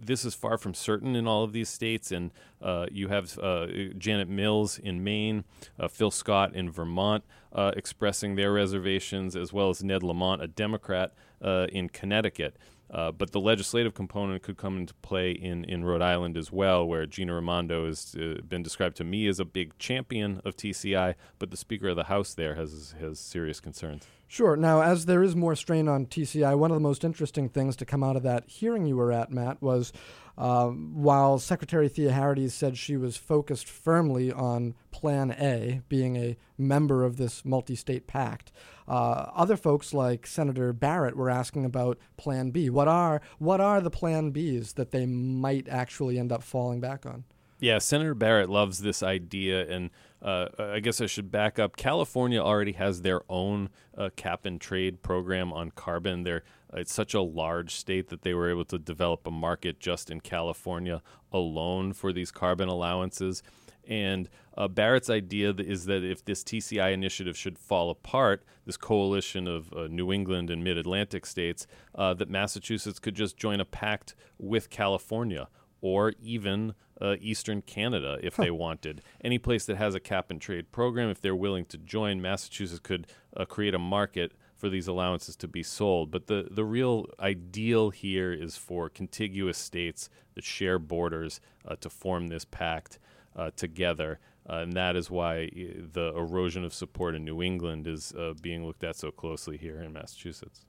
this 0.00 0.24
is 0.24 0.34
far 0.34 0.58
from 0.58 0.74
certain 0.74 1.16
in 1.16 1.26
all 1.26 1.44
of 1.44 1.52
these 1.52 1.68
states, 1.68 2.12
and 2.12 2.30
uh, 2.64 2.86
you 2.90 3.08
have 3.08 3.38
uh, 3.38 3.66
Janet 3.98 4.28
Mills 4.28 4.78
in 4.78 5.04
Maine, 5.04 5.44
uh, 5.78 5.86
Phil 5.86 6.10
Scott 6.10 6.54
in 6.54 6.70
Vermont 6.70 7.22
uh, 7.52 7.72
expressing 7.76 8.34
their 8.34 8.52
reservations, 8.52 9.36
as 9.36 9.52
well 9.52 9.68
as 9.68 9.84
Ned 9.84 10.02
Lamont, 10.02 10.42
a 10.42 10.48
Democrat 10.48 11.12
uh, 11.42 11.66
in 11.70 11.90
Connecticut. 11.90 12.56
But 12.90 13.32
the 13.32 13.40
legislative 13.40 13.92
component 13.92 14.42
could 14.42 14.56
come 14.56 14.78
into 14.78 14.94
play 14.94 15.32
in, 15.32 15.64
in 15.64 15.84
Rhode 15.84 16.00
Island 16.00 16.36
as 16.36 16.52
well, 16.52 16.86
where 16.86 17.06
Gina 17.06 17.34
Raimondo 17.34 17.86
has 17.86 18.14
been 18.48 18.62
described 18.62 18.96
to 18.98 19.04
me 19.04 19.26
as 19.26 19.40
a 19.40 19.44
big 19.44 19.76
champion 19.78 20.40
of 20.44 20.56
TCI, 20.56 21.16
but 21.40 21.50
the 21.50 21.56
Speaker 21.56 21.88
of 21.88 21.96
the 21.96 22.04
House 22.04 22.34
there 22.34 22.54
has 22.54 22.94
has 23.00 23.18
serious 23.18 23.58
concerns. 23.58 24.06
Sure. 24.28 24.56
Now, 24.56 24.80
as 24.80 25.06
there 25.06 25.22
is 25.22 25.36
more 25.36 25.54
strain 25.54 25.86
on 25.86 26.06
TCI, 26.06 26.56
one 26.56 26.70
of 26.70 26.76
the 26.76 26.80
most 26.80 27.04
interesting 27.04 27.48
things 27.48 27.76
to 27.76 27.84
come 27.84 28.02
out 28.02 28.16
of 28.16 28.22
that 28.22 28.48
hearing 28.48 28.86
you 28.86 28.96
were 28.96 29.12
at, 29.12 29.30
Matt, 29.30 29.60
was 29.60 29.92
um, 30.36 30.92
while 30.94 31.38
Secretary 31.38 31.88
Thea 31.88 32.10
Theoharides 32.10 32.52
said 32.52 32.76
she 32.76 32.96
was 32.96 33.16
focused 33.16 33.68
firmly 33.68 34.32
on 34.32 34.74
Plan 34.90 35.30
A, 35.32 35.80
being 35.88 36.16
a 36.16 36.36
member 36.58 37.04
of 37.04 37.16
this 37.16 37.44
multi 37.44 37.76
state 37.76 38.06
pact, 38.06 38.52
uh, 38.88 39.26
other 39.34 39.56
folks 39.56 39.94
like 39.94 40.26
Senator 40.26 40.72
Barrett 40.72 41.16
were 41.16 41.30
asking 41.30 41.64
about 41.64 41.98
Plan 42.16 42.50
B. 42.50 42.68
What 42.68 42.88
are, 42.88 43.20
what 43.38 43.60
are 43.60 43.80
the 43.80 43.90
Plan 43.90 44.32
Bs 44.32 44.74
that 44.74 44.90
they 44.90 45.06
might 45.06 45.68
actually 45.68 46.18
end 46.18 46.32
up 46.32 46.42
falling 46.42 46.80
back 46.80 47.06
on? 47.06 47.24
Yeah, 47.64 47.78
Senator 47.78 48.12
Barrett 48.12 48.50
loves 48.50 48.80
this 48.80 49.02
idea, 49.02 49.66
and 49.66 49.88
uh, 50.20 50.48
I 50.58 50.80
guess 50.80 51.00
I 51.00 51.06
should 51.06 51.30
back 51.30 51.58
up. 51.58 51.78
California 51.78 52.38
already 52.38 52.72
has 52.72 53.00
their 53.00 53.22
own 53.26 53.70
uh, 53.96 54.10
cap 54.16 54.44
and 54.44 54.60
trade 54.60 55.02
program 55.02 55.50
on 55.50 55.70
carbon. 55.70 56.24
They're, 56.24 56.42
it's 56.74 56.92
such 56.92 57.14
a 57.14 57.22
large 57.22 57.74
state 57.74 58.10
that 58.10 58.20
they 58.20 58.34
were 58.34 58.50
able 58.50 58.66
to 58.66 58.78
develop 58.78 59.26
a 59.26 59.30
market 59.30 59.80
just 59.80 60.10
in 60.10 60.20
California 60.20 61.00
alone 61.32 61.94
for 61.94 62.12
these 62.12 62.30
carbon 62.30 62.68
allowances. 62.68 63.42
And 63.88 64.28
uh, 64.58 64.68
Barrett's 64.68 65.08
idea 65.08 65.54
is 65.56 65.86
that 65.86 66.04
if 66.04 66.22
this 66.22 66.44
TCI 66.44 66.92
initiative 66.92 67.34
should 67.34 67.58
fall 67.58 67.88
apart, 67.88 68.44
this 68.66 68.76
coalition 68.76 69.48
of 69.48 69.72
uh, 69.72 69.86
New 69.86 70.12
England 70.12 70.50
and 70.50 70.62
Mid 70.62 70.76
Atlantic 70.76 71.24
states, 71.24 71.66
uh, 71.94 72.12
that 72.12 72.28
Massachusetts 72.28 72.98
could 72.98 73.14
just 73.14 73.38
join 73.38 73.58
a 73.58 73.64
pact 73.64 74.14
with 74.38 74.68
California 74.68 75.48
or 75.80 76.12
even 76.22 76.74
uh, 77.00 77.16
Eastern 77.20 77.62
Canada 77.62 78.18
if 78.22 78.36
they 78.36 78.50
wanted. 78.50 79.02
Any 79.22 79.38
place 79.38 79.66
that 79.66 79.76
has 79.76 79.94
a 79.94 80.00
cap 80.00 80.30
and 80.30 80.40
trade 80.40 80.72
program, 80.72 81.10
if 81.10 81.20
they're 81.20 81.34
willing 81.34 81.64
to 81.66 81.78
join, 81.78 82.20
Massachusetts 82.20 82.80
could 82.80 83.06
uh, 83.36 83.44
create 83.44 83.74
a 83.74 83.78
market 83.78 84.32
for 84.56 84.68
these 84.68 84.86
allowances 84.86 85.36
to 85.36 85.48
be 85.48 85.62
sold. 85.62 86.10
But 86.10 86.26
the, 86.26 86.48
the 86.50 86.64
real 86.64 87.06
ideal 87.20 87.90
here 87.90 88.32
is 88.32 88.56
for 88.56 88.88
contiguous 88.88 89.58
states 89.58 90.08
that 90.34 90.44
share 90.44 90.78
borders 90.78 91.40
uh, 91.66 91.76
to 91.76 91.90
form 91.90 92.28
this 92.28 92.44
pact 92.44 92.98
uh, 93.36 93.50
together. 93.56 94.20
Uh, 94.48 94.56
and 94.56 94.72
that 94.74 94.94
is 94.94 95.10
why 95.10 95.44
uh, 95.44 95.82
the 95.92 96.12
erosion 96.16 96.64
of 96.64 96.72
support 96.72 97.14
in 97.14 97.24
New 97.24 97.42
England 97.42 97.86
is 97.86 98.14
being 98.40 98.64
looked 98.64 98.84
at 98.84 98.96
so 98.96 99.10
closely 99.10 99.56
here 99.56 99.80
in 99.80 99.92
Massachusetts. 99.92 100.64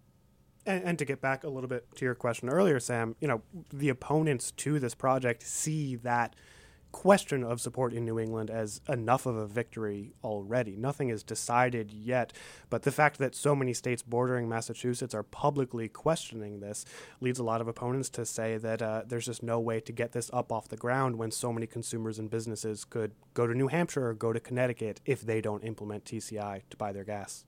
And, 0.67 0.83
and, 0.83 0.99
to 0.99 1.05
get 1.05 1.21
back 1.21 1.43
a 1.43 1.49
little 1.49 1.67
bit 1.67 1.85
to 1.95 2.05
your 2.05 2.15
question 2.15 2.49
earlier, 2.49 2.79
Sam, 2.79 3.15
you 3.19 3.27
know, 3.27 3.43
the 3.71 3.89
opponents 3.89 4.51
to 4.51 4.79
this 4.79 4.95
project 4.95 5.43
see 5.43 5.95
that 5.97 6.35
question 6.95 7.43
of 7.43 7.59
support 7.59 7.91
in 7.91 8.05
New 8.05 8.17
England 8.17 8.49
as 8.49 8.79
enough 8.87 9.25
of 9.25 9.35
a 9.35 9.45
victory 9.45 10.13
already. 10.23 10.77
Nothing 10.77 11.09
is 11.09 11.23
decided 11.23 11.91
yet, 11.91 12.31
but 12.69 12.83
the 12.83 12.91
fact 12.91 13.17
that 13.17 13.35
so 13.35 13.53
many 13.53 13.73
states 13.73 14.01
bordering 14.01 14.47
Massachusetts 14.47 15.13
are 15.13 15.21
publicly 15.21 15.89
questioning 15.89 16.61
this 16.61 16.85
leads 17.19 17.37
a 17.37 17.43
lot 17.43 17.59
of 17.59 17.67
opponents 17.67 18.09
to 18.11 18.25
say 18.25 18.55
that 18.55 18.81
uh, 18.81 19.01
there's 19.05 19.25
just 19.25 19.43
no 19.43 19.59
way 19.59 19.81
to 19.81 19.91
get 19.91 20.13
this 20.13 20.31
up 20.31 20.53
off 20.53 20.69
the 20.69 20.77
ground 20.77 21.17
when 21.17 21.31
so 21.31 21.51
many 21.51 21.67
consumers 21.67 22.17
and 22.17 22.29
businesses 22.29 22.85
could 22.85 23.11
go 23.33 23.45
to 23.45 23.53
New 23.53 23.67
Hampshire 23.67 24.07
or 24.07 24.13
go 24.13 24.31
to 24.31 24.39
Connecticut 24.39 25.01
if 25.05 25.19
they 25.19 25.41
don't 25.41 25.65
implement 25.65 26.05
TCI 26.05 26.61
to 26.69 26.77
buy 26.77 26.93
their 26.93 27.03
gas. 27.03 27.43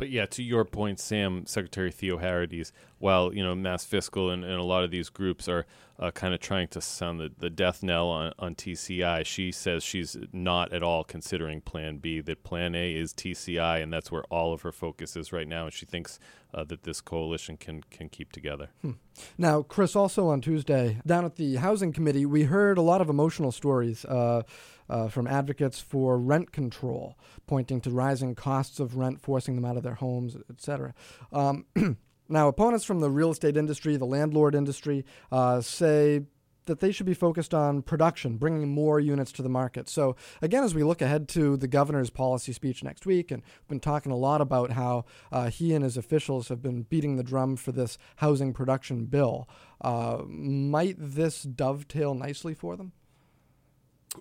But 0.00 0.08
yeah, 0.08 0.24
to 0.24 0.42
your 0.42 0.64
point, 0.64 0.98
Sam, 0.98 1.44
Secretary 1.44 1.92
Theoharides, 1.92 2.72
while 3.00 3.34
you 3.34 3.44
know 3.44 3.54
Mass 3.54 3.84
Fiscal 3.84 4.30
and, 4.30 4.42
and 4.42 4.54
a 4.54 4.62
lot 4.62 4.82
of 4.82 4.90
these 4.90 5.10
groups 5.10 5.46
are 5.46 5.66
uh, 5.98 6.10
kind 6.10 6.32
of 6.32 6.40
trying 6.40 6.68
to 6.68 6.80
sound 6.80 7.20
the, 7.20 7.30
the 7.36 7.50
death 7.50 7.82
knell 7.82 8.08
on, 8.08 8.32
on 8.38 8.54
TCI, 8.54 9.26
she 9.26 9.52
says 9.52 9.82
she's 9.82 10.16
not 10.32 10.72
at 10.72 10.82
all 10.82 11.04
considering 11.04 11.60
Plan 11.60 11.98
B. 11.98 12.22
That 12.22 12.42
Plan 12.44 12.74
A 12.74 12.94
is 12.94 13.12
TCI, 13.12 13.82
and 13.82 13.92
that's 13.92 14.10
where 14.10 14.22
all 14.30 14.54
of 14.54 14.62
her 14.62 14.72
focus 14.72 15.16
is 15.16 15.34
right 15.34 15.46
now. 15.46 15.64
And 15.64 15.72
she 15.74 15.84
thinks 15.84 16.18
uh, 16.54 16.64
that 16.64 16.84
this 16.84 17.02
coalition 17.02 17.58
can 17.58 17.82
can 17.90 18.08
keep 18.08 18.32
together. 18.32 18.70
Hmm. 18.80 18.92
Now, 19.36 19.60
Chris, 19.60 19.94
also 19.94 20.28
on 20.28 20.40
Tuesday 20.40 20.98
down 21.06 21.26
at 21.26 21.36
the 21.36 21.56
Housing 21.56 21.92
Committee, 21.92 22.24
we 22.24 22.44
heard 22.44 22.78
a 22.78 22.82
lot 22.82 23.02
of 23.02 23.10
emotional 23.10 23.52
stories. 23.52 24.06
Uh, 24.06 24.44
uh, 24.90 25.08
from 25.08 25.26
advocates 25.26 25.80
for 25.80 26.18
rent 26.18 26.52
control, 26.52 27.16
pointing 27.46 27.80
to 27.80 27.90
rising 27.90 28.34
costs 28.34 28.80
of 28.80 28.96
rent, 28.96 29.20
forcing 29.20 29.54
them 29.54 29.64
out 29.64 29.76
of 29.76 29.82
their 29.82 29.94
homes, 29.94 30.36
etc. 30.50 30.92
Um, 31.32 31.64
now, 32.28 32.48
opponents 32.48 32.84
from 32.84 33.00
the 33.00 33.10
real 33.10 33.30
estate 33.30 33.56
industry, 33.56 33.96
the 33.96 34.04
landlord 34.04 34.54
industry, 34.54 35.04
uh, 35.30 35.60
say 35.60 36.22
that 36.66 36.80
they 36.80 36.92
should 36.92 37.06
be 37.06 37.14
focused 37.14 37.54
on 37.54 37.82
production, 37.82 38.36
bringing 38.36 38.68
more 38.68 39.00
units 39.00 39.32
to 39.32 39.42
the 39.42 39.48
market. 39.48 39.88
So, 39.88 40.14
again, 40.42 40.62
as 40.62 40.74
we 40.74 40.84
look 40.84 41.02
ahead 41.02 41.28
to 41.30 41.56
the 41.56 41.66
governor's 41.66 42.10
policy 42.10 42.52
speech 42.52 42.84
next 42.84 43.06
week, 43.06 43.30
and 43.30 43.42
we've 43.42 43.68
been 43.68 43.80
talking 43.80 44.12
a 44.12 44.16
lot 44.16 44.40
about 44.40 44.72
how 44.72 45.04
uh, 45.32 45.50
he 45.50 45.74
and 45.74 45.82
his 45.82 45.96
officials 45.96 46.48
have 46.48 46.62
been 46.62 46.82
beating 46.82 47.16
the 47.16 47.22
drum 47.22 47.56
for 47.56 47.72
this 47.72 47.98
housing 48.16 48.52
production 48.52 49.06
bill, 49.06 49.48
uh, 49.80 50.18
might 50.26 50.96
this 50.98 51.42
dovetail 51.42 52.14
nicely 52.14 52.54
for 52.54 52.76
them? 52.76 52.92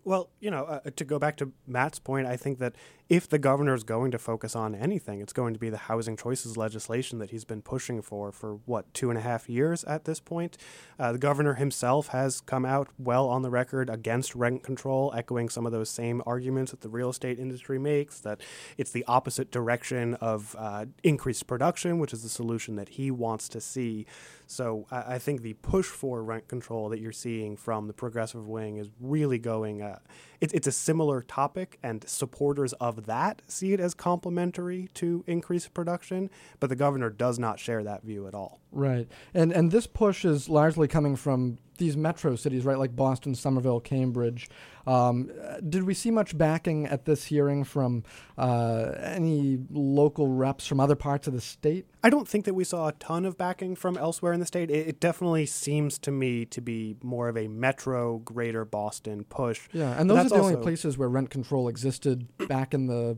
Well, 0.03 0.29
you 0.39 0.51
know, 0.51 0.65
uh, 0.65 0.81
to 0.95 1.03
go 1.03 1.17
back 1.19 1.37
to 1.37 1.51
Matt's 1.65 1.99
point, 1.99 2.27
I 2.27 2.37
think 2.37 2.59
that 2.59 2.75
if 3.09 3.27
the 3.27 3.39
governor 3.39 3.73
is 3.73 3.83
going 3.83 4.11
to 4.11 4.19
focus 4.19 4.55
on 4.55 4.75
anything, 4.75 5.19
it's 5.19 5.33
going 5.33 5.53
to 5.55 5.59
be 5.59 5.71
the 5.71 5.77
housing 5.77 6.15
choices 6.15 6.55
legislation 6.55 7.17
that 7.17 7.31
he's 7.31 7.43
been 7.43 7.61
pushing 7.61 8.03
for 8.03 8.31
for 8.31 8.59
what 8.65 8.93
two 8.93 9.09
and 9.09 9.17
a 9.17 9.21
half 9.21 9.49
years 9.49 9.83
at 9.85 10.05
this 10.05 10.19
point. 10.19 10.57
Uh, 10.99 11.11
the 11.11 11.17
governor 11.17 11.55
himself 11.55 12.09
has 12.09 12.39
come 12.39 12.65
out 12.65 12.87
well 12.99 13.27
on 13.27 13.41
the 13.41 13.49
record 13.49 13.89
against 13.89 14.35
rent 14.35 14.61
control, 14.61 15.11
echoing 15.17 15.49
some 15.49 15.65
of 15.65 15.71
those 15.71 15.89
same 15.89 16.21
arguments 16.27 16.69
that 16.69 16.81
the 16.81 16.89
real 16.89 17.09
estate 17.09 17.39
industry 17.39 17.79
makes. 17.79 18.19
That 18.19 18.41
it's 18.77 18.91
the 18.91 19.03
opposite 19.07 19.49
direction 19.49 20.13
of 20.15 20.55
uh, 20.59 20.85
increased 21.01 21.47
production, 21.47 21.97
which 21.97 22.13
is 22.13 22.21
the 22.21 22.29
solution 22.29 22.75
that 22.75 22.89
he 22.89 23.09
wants 23.09 23.49
to 23.49 23.59
see. 23.59 24.05
So 24.45 24.85
I, 24.91 25.15
I, 25.15 25.19
think 25.19 25.41
the 25.41 25.53
push 25.53 25.85
for 25.85 26.23
rent 26.23 26.47
control 26.47 26.89
that 26.89 26.99
you're 26.99 27.11
seeing 27.11 27.55
from 27.55 27.87
the 27.87 27.93
progressive 27.93 28.47
wing 28.47 28.77
is 28.77 28.89
really 28.99 29.37
going. 29.37 29.81
Uh, 29.81 29.99
it, 30.41 30.53
it's 30.53 30.67
a 30.67 30.71
similar 30.71 31.21
topic, 31.21 31.77
and 31.83 32.07
supporters 32.07 32.73
of 32.73 32.98
that 33.01 33.41
see 33.47 33.73
it 33.73 33.79
as 33.79 33.93
complementary 33.93 34.89
to 34.95 35.23
increased 35.27 35.73
production, 35.73 36.29
but 36.59 36.69
the 36.69 36.75
governor 36.75 37.09
does 37.09 37.39
not 37.39 37.59
share 37.59 37.83
that 37.83 38.03
view 38.03 38.27
at 38.27 38.33
all. 38.33 38.59
Right, 38.71 39.07
and 39.33 39.51
and 39.51 39.71
this 39.71 39.87
push 39.87 40.25
is 40.25 40.49
largely 40.49 40.87
coming 40.87 41.15
from 41.15 41.57
these 41.79 41.97
metro 41.97 42.35
cities, 42.35 42.63
right, 42.63 42.77
like 42.77 42.95
Boston, 42.95 43.33
Somerville, 43.33 43.79
Cambridge. 43.79 44.49
Um, 44.85 45.31
did 45.67 45.83
we 45.83 45.93
see 45.93 46.11
much 46.11 46.37
backing 46.37 46.85
at 46.85 47.05
this 47.05 47.25
hearing 47.25 47.63
from 47.63 48.03
uh, 48.37 48.91
any 49.01 49.59
local 49.69 50.27
reps 50.27 50.67
from 50.67 50.79
other 50.79 50.95
parts 50.95 51.27
of 51.27 51.33
the 51.33 51.41
state? 51.41 51.85
I 52.03 52.09
don't 52.09 52.27
think 52.27 52.45
that 52.45 52.53
we 52.53 52.63
saw 52.63 52.87
a 52.87 52.93
ton 52.93 53.25
of 53.25 53.37
backing 53.37 53.75
from 53.75 53.97
elsewhere 53.97 54.33
in 54.33 54.39
the 54.39 54.45
state. 54.45 54.69
It, 54.69 54.87
it 54.87 54.99
definitely 54.99 55.45
seems 55.45 55.97
to 55.99 56.11
me 56.11 56.45
to 56.45 56.61
be 56.61 56.95
more 57.03 57.27
of 57.29 57.37
a 57.37 57.47
metro, 57.47 58.19
greater 58.19 58.65
Boston 58.65 59.25
push. 59.25 59.67
Yeah, 59.73 59.99
and 59.99 60.09
those 60.09 60.25
are 60.25 60.29
the 60.29 60.35
only 60.35 60.57
places 60.57 60.97
where 60.97 61.09
rent 61.09 61.29
control 61.29 61.67
existed 61.67 62.27
back 62.47 62.73
in 62.73 62.87
the 62.87 63.17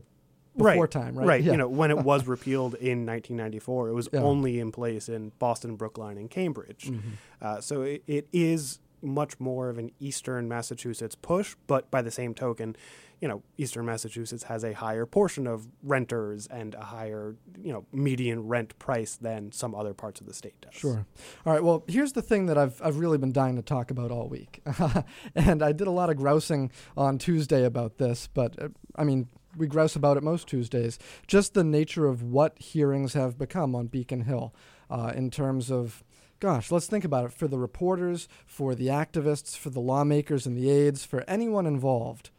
before 0.56 0.82
right, 0.82 0.90
time, 0.90 1.18
right? 1.18 1.26
Right. 1.26 1.42
Yeah. 1.42 1.52
You 1.52 1.58
know, 1.58 1.68
when 1.68 1.90
it 1.90 1.98
was 2.04 2.26
repealed 2.26 2.74
in 2.74 3.06
1994, 3.06 3.88
it 3.88 3.92
was 3.92 4.08
yeah. 4.12 4.20
only 4.20 4.60
in 4.60 4.72
place 4.72 5.08
in 5.08 5.32
Boston, 5.38 5.76
Brookline, 5.76 6.18
and 6.18 6.30
Cambridge. 6.30 6.86
Mm-hmm. 6.86 7.10
Uh, 7.40 7.60
so 7.60 7.82
it, 7.82 8.02
it 8.06 8.28
is 8.32 8.80
much 9.02 9.40
more 9.40 9.68
of 9.68 9.78
an 9.78 9.90
Eastern 9.98 10.48
Massachusetts 10.48 11.14
push, 11.14 11.56
but 11.66 11.90
by 11.90 12.02
the 12.02 12.10
same 12.10 12.34
token, 12.34 12.76
you 13.20 13.28
know, 13.28 13.42
Eastern 13.56 13.86
Massachusetts 13.86 14.44
has 14.44 14.64
a 14.64 14.72
higher 14.72 15.06
portion 15.06 15.46
of 15.46 15.68
renters 15.82 16.48
and 16.48 16.74
a 16.74 16.82
higher, 16.82 17.36
you 17.62 17.72
know, 17.72 17.86
median 17.92 18.48
rent 18.48 18.76
price 18.80 19.14
than 19.14 19.52
some 19.52 19.74
other 19.74 19.94
parts 19.94 20.20
of 20.20 20.26
the 20.26 20.34
state 20.34 20.60
does. 20.60 20.74
Sure. 20.74 21.06
All 21.46 21.52
right. 21.52 21.62
Well, 21.62 21.84
here's 21.86 22.12
the 22.12 22.22
thing 22.22 22.46
that 22.46 22.58
I've 22.58 22.80
I've 22.82 22.98
really 22.98 23.18
been 23.18 23.32
dying 23.32 23.56
to 23.56 23.62
talk 23.62 23.92
about 23.92 24.10
all 24.10 24.28
week, 24.28 24.62
and 25.36 25.62
I 25.62 25.70
did 25.70 25.86
a 25.86 25.92
lot 25.92 26.10
of 26.10 26.16
grousing 26.16 26.72
on 26.96 27.18
Tuesday 27.18 27.64
about 27.64 27.98
this, 27.98 28.28
but 28.32 28.60
uh, 28.60 28.68
I 28.96 29.04
mean, 29.04 29.28
we 29.56 29.66
grouse 29.66 29.96
about 29.96 30.16
it 30.16 30.22
most 30.22 30.48
Tuesdays. 30.48 30.98
Just 31.26 31.54
the 31.54 31.64
nature 31.64 32.06
of 32.06 32.22
what 32.22 32.58
hearings 32.58 33.14
have 33.14 33.38
become 33.38 33.74
on 33.74 33.86
Beacon 33.86 34.22
Hill, 34.22 34.54
uh, 34.90 35.12
in 35.14 35.30
terms 35.30 35.70
of, 35.70 36.02
gosh, 36.40 36.70
let's 36.70 36.86
think 36.86 37.04
about 37.04 37.26
it. 37.26 37.32
For 37.32 37.48
the 37.48 37.58
reporters, 37.58 38.28
for 38.46 38.74
the 38.74 38.88
activists, 38.88 39.56
for 39.56 39.70
the 39.70 39.80
lawmakers 39.80 40.46
and 40.46 40.56
the 40.56 40.70
aides, 40.70 41.04
for 41.04 41.24
anyone 41.28 41.66
involved, 41.66 42.30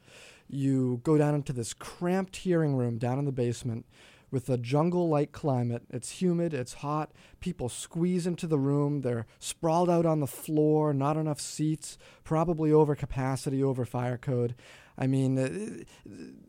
you 0.48 1.01
go 1.03 1.17
down 1.17 1.36
into 1.36 1.53
this 1.53 1.74
cramped 1.74 2.38
hearing 2.38 2.75
room 2.75 2.98
down 2.98 3.20
in 3.20 3.25
the 3.25 3.32
basement 3.32 3.86
with 4.29 4.50
a 4.50 4.58
jungle 4.58 5.08
like 5.08 5.32
climate. 5.32 5.84
It's 5.91 6.22
humid, 6.22 6.55
it's 6.55 6.74
hot. 6.74 7.12
People 7.39 7.70
squeeze 7.70 8.25
into 8.25 8.48
the 8.48 8.58
room. 8.58 9.01
They're 9.01 9.27
sprawled 9.38 9.91
out 9.91 10.08
on 10.08 10.22
the 10.22 10.27
floor, 10.27 10.91
not 10.91 11.17
enough 11.17 11.39
seats, 11.39 12.00
probably 12.24 12.72
over 12.72 12.96
capacity, 12.96 13.63
over 13.63 13.86
fire 13.86 14.17
code. 14.17 14.55
I 14.97 15.07
mean, 15.07 15.38
uh, 15.38 15.83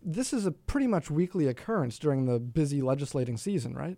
this 0.04 0.32
is 0.32 0.46
a 0.46 0.52
pretty 0.52 0.86
much 0.86 1.10
weekly 1.10 1.46
occurrence 1.46 1.98
during 1.98 2.26
the 2.26 2.38
busy 2.38 2.82
legislating 2.82 3.36
season, 3.36 3.74
right? 3.74 3.96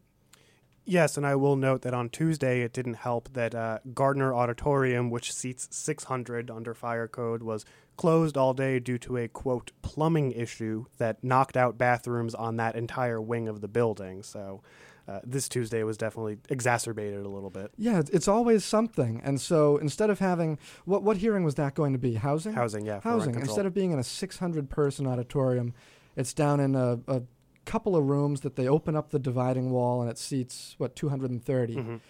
Yes, 0.88 1.17
and 1.17 1.26
I 1.26 1.35
will 1.35 1.57
note 1.57 1.83
that 1.83 1.95
on 1.95 2.09
Tuesday 2.11 2.62
it 2.62 2.73
didn't 2.73 2.95
help 2.95 3.33
that 3.33 3.57
uh, 3.57 3.81
Gardner 3.93 4.33
Auditorium, 4.33 5.11
which 5.11 5.33
seats 5.33 5.67
600 5.73 6.49
under 6.49 6.75
fire 6.75 7.09
code, 7.09 7.43
was 7.43 7.65
closed 7.97 8.37
all 8.37 8.55
day 8.55 8.79
due 8.79 8.99
to 8.99 9.17
a 9.17 9.26
quote 9.26 9.73
plumbing 9.83 10.31
issue 10.31 10.85
that 10.99 11.25
knocked 11.25 11.57
out 11.57 11.76
bathrooms 11.76 12.37
on 12.37 12.57
that 12.57 12.76
entire 12.76 13.21
wing 13.21 13.49
of 13.49 13.62
the 13.62 13.69
building. 13.69 14.23
So 14.23 14.62
uh, 15.09 15.21
this 15.25 15.49
Tuesday 15.49 15.83
was 15.85 15.97
definitely 15.97 16.39
exacerbated 16.49 17.25
a 17.25 17.29
little 17.29 17.51
bit. 17.51 17.71
Yeah, 17.77 18.03
it's, 18.13 18.27
always 18.27 18.65
something. 18.65 19.21
And 19.23 19.41
so 19.41 19.77
instead 19.77 20.11
of 20.11 20.19
having 20.19 20.59
what 20.85 21.03
what 21.03 21.19
hearing 21.19 21.45
was 21.45 21.55
that 21.55 21.75
going 21.75 21.93
to 21.93 21.99
be? 21.99 22.15
Housing. 22.15 22.55
Housing, 22.55 22.85
yeah. 22.85 23.01
Housing. 23.01 23.37
Instead 23.37 23.67
of 23.67 23.75
being 23.75 23.93
in 23.93 23.99
a 23.99 24.05
600 24.05 24.69
person 24.69 25.07
auditorium, 25.07 25.75
it's 26.17 26.35
down 26.35 26.59
in 26.59 26.75
a, 26.75 26.99
a 27.07 27.23
couple 27.65 27.95
of 27.95 28.05
rooms 28.05 28.41
that 28.41 28.57
they 28.57 28.67
open 28.69 28.97
up 28.97 29.11
the 29.11 29.19
dividing 29.19 29.71
wall 29.71 30.01
and 30.01 30.11
it 30.11 30.19
seats 30.19 30.75
what 30.79 30.97
230. 30.97 31.77
Mhm. 31.77 32.01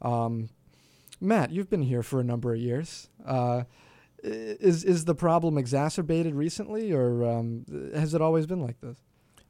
Um, 0.00 0.48
Matt, 1.20 1.50
you've 1.50 1.70
been 1.70 1.82
here 1.82 2.02
for 2.02 2.20
a 2.20 2.24
number 2.24 2.54
of 2.54 2.60
years. 2.60 3.08
Uh, 3.24 3.64
is 4.22 4.82
is 4.82 5.04
the 5.04 5.14
problem 5.14 5.58
exacerbated 5.58 6.34
recently, 6.34 6.92
or 6.92 7.24
um, 7.24 7.64
has 7.94 8.14
it 8.14 8.20
always 8.20 8.46
been 8.46 8.60
like 8.60 8.80
this? 8.80 8.96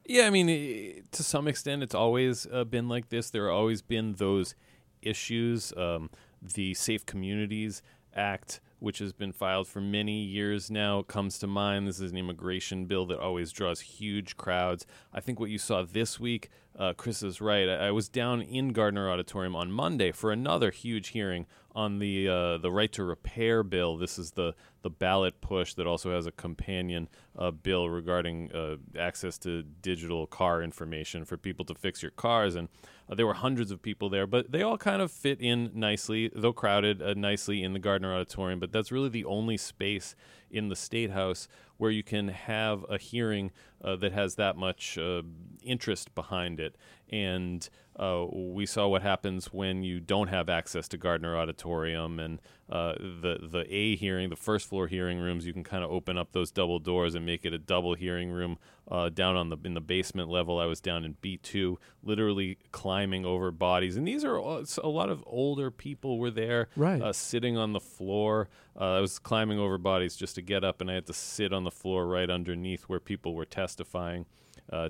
Yeah, 0.09 0.25
I 0.25 0.29
mean, 0.29 1.03
to 1.11 1.23
some 1.23 1.49
extent, 1.49 1.83
it's 1.83 1.93
always 1.93 2.47
uh, 2.49 2.63
been 2.63 2.87
like 2.87 3.09
this. 3.09 3.29
There 3.29 3.47
have 3.47 3.55
always 3.55 3.81
been 3.81 4.13
those 4.13 4.55
issues. 5.01 5.73
Um, 5.75 6.09
the 6.41 6.73
Safe 6.75 7.05
Communities 7.05 7.81
Act, 8.15 8.61
which 8.79 8.99
has 8.99 9.13
been 9.13 9.31
filed 9.31 9.67
for 9.67 9.81
many 9.81 10.21
years 10.21 10.69
now, 10.69 11.01
comes 11.01 11.39
to 11.39 11.47
mind. 11.47 11.87
This 11.87 11.99
is 11.99 12.11
an 12.11 12.17
immigration 12.17 12.85
bill 12.85 13.05
that 13.07 13.19
always 13.19 13.51
draws 13.51 13.79
huge 13.81 14.37
crowds. 14.37 14.85
I 15.13 15.19
think 15.19 15.39
what 15.39 15.49
you 15.49 15.57
saw 15.57 15.83
this 15.83 16.19
week, 16.19 16.49
uh, 16.77 16.93
Chris 16.93 17.23
is 17.23 17.41
right. 17.41 17.67
I, 17.67 17.87
I 17.87 17.91
was 17.91 18.07
down 18.07 18.41
in 18.41 18.73
Gardner 18.73 19.09
Auditorium 19.09 19.55
on 19.55 19.71
Monday 19.71 20.11
for 20.11 20.31
another 20.31 20.69
huge 20.71 21.09
hearing 21.09 21.47
on 21.77 21.99
the 21.99 22.27
uh, 22.27 22.57
the 22.57 22.71
right 22.71 22.91
to 22.93 23.03
repair 23.03 23.61
bill. 23.63 23.97
This 23.97 24.17
is 24.17 24.31
the 24.31 24.55
the 24.81 24.89
ballot 24.89 25.41
push 25.41 25.73
that 25.75 25.85
also 25.85 26.11
has 26.11 26.25
a 26.25 26.31
companion 26.31 27.09
uh, 27.37 27.51
bill 27.51 27.89
regarding 27.89 28.51
uh, 28.51 28.77
access 28.97 29.37
to 29.39 29.63
digital 29.63 30.27
car 30.27 30.61
information 30.61 31.25
for 31.25 31.37
people 31.37 31.65
to 31.65 31.75
fix 31.75 32.01
your 32.01 32.11
cars. 32.11 32.55
And 32.55 32.69
uh, 33.09 33.15
there 33.15 33.25
were 33.25 33.33
hundreds 33.33 33.71
of 33.71 33.81
people 33.81 34.09
there, 34.09 34.27
but 34.27 34.51
they 34.51 34.61
all 34.61 34.77
kind 34.77 35.01
of 35.01 35.11
fit 35.11 35.39
in 35.39 35.71
nicely, 35.73 36.31
though 36.35 36.53
crowded 36.53 37.01
uh, 37.01 37.13
nicely 37.13 37.63
in 37.63 37.73
the 37.73 37.79
Gardner 37.79 38.13
Auditorium. 38.13 38.59
But 38.59 38.71
that's 38.71 38.91
really 38.91 39.09
the 39.09 39.25
only 39.25 39.57
space 39.57 40.15
in 40.51 40.69
the 40.69 40.75
State 40.75 41.11
House 41.11 41.47
where 41.77 41.91
you 41.91 42.03
can 42.03 42.29
have 42.29 42.85
a 42.89 42.97
hearing 42.97 43.51
uh, 43.83 43.95
that 43.97 44.11
has 44.11 44.35
that 44.35 44.57
much 44.57 44.97
uh, 44.97 45.21
interest 45.67 46.13
behind 46.15 46.59
it. 46.59 46.75
And 47.09 47.67
uh, 47.97 48.25
we 48.31 48.65
saw 48.65 48.87
what 48.87 49.01
happens 49.01 49.51
when 49.53 49.83
you 49.83 49.99
don't 49.99 50.27
have 50.27 50.49
access 50.49 50.87
to 50.89 50.97
Gardner 50.97 51.37
Auditorium 51.37 52.19
and 52.19 52.39
uh, 52.69 52.93
the 52.99 53.39
the 53.41 53.65
A 53.73 53.95
hearing, 53.95 54.29
the 54.29 54.35
first 54.35 54.67
floor 54.67 54.87
hearing 54.87 55.19
rooms. 55.19 55.47
You 55.47 55.53
can 55.53 55.63
kind 55.63 55.83
of 55.83 55.89
open 55.89 56.17
up 56.17 56.33
those 56.33 56.51
double 56.51 56.79
doors 56.79 57.15
and 57.15 57.25
make 57.25 57.45
it 57.45 57.53
a 57.53 57.57
double 57.57 57.93
hearing 57.95 58.29
room 58.29 58.57
uh, 58.91 59.07
down 59.09 59.35
on 59.37 59.49
the 59.49 59.57
in 59.63 59.73
the 59.73 59.81
basement 59.81 60.29
level. 60.29 60.59
I 60.59 60.65
was 60.65 60.81
down 60.81 61.05
in 61.05 61.15
B 61.21 61.37
two, 61.37 61.79
literally 62.03 62.57
climbing 62.71 63.25
over 63.25 63.51
bodies, 63.51 63.95
and 63.97 64.05
these 64.07 64.25
are 64.25 64.37
all- 64.37 64.63
a 64.83 64.89
lot 64.89 65.09
of 65.09 65.23
older 65.25 65.71
people 65.71 66.19
were 66.19 66.31
there, 66.31 66.67
Right. 66.75 67.01
uh, 67.01 67.13
sitting 67.13 67.57
on 67.57 67.71
the 67.71 67.79
floor. 67.79 68.49
Uh, 68.79 68.97
I 68.97 68.99
was 68.99 69.17
climbing 69.17 69.59
over 69.59 69.77
bodies 69.77 70.15
just 70.17 70.35
to 70.35 70.41
get 70.41 70.63
up, 70.63 70.81
and 70.81 70.91
I 70.91 70.95
had 70.95 71.05
to 71.07 71.13
sit 71.13 71.51
on 71.53 71.63
the 71.63 71.71
floor 71.71 72.05
right 72.05 72.29
underneath 72.29 72.83
where 72.83 72.99
people 72.99 73.33
were 73.33 73.45
testifying 73.45 74.25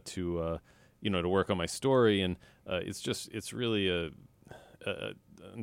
to, 0.06 0.40
uh, 0.40 0.58
you 1.02 1.10
know, 1.10 1.22
to 1.22 1.30
work 1.30 1.50
on 1.50 1.58
my 1.58 1.66
story. 1.66 2.22
And 2.22 2.38
uh, 2.68 2.80
it's 2.84 3.02
just, 3.02 3.30
it's 3.32 3.54
really 3.54 3.90
a, 3.90 4.10
a, 4.86 5.14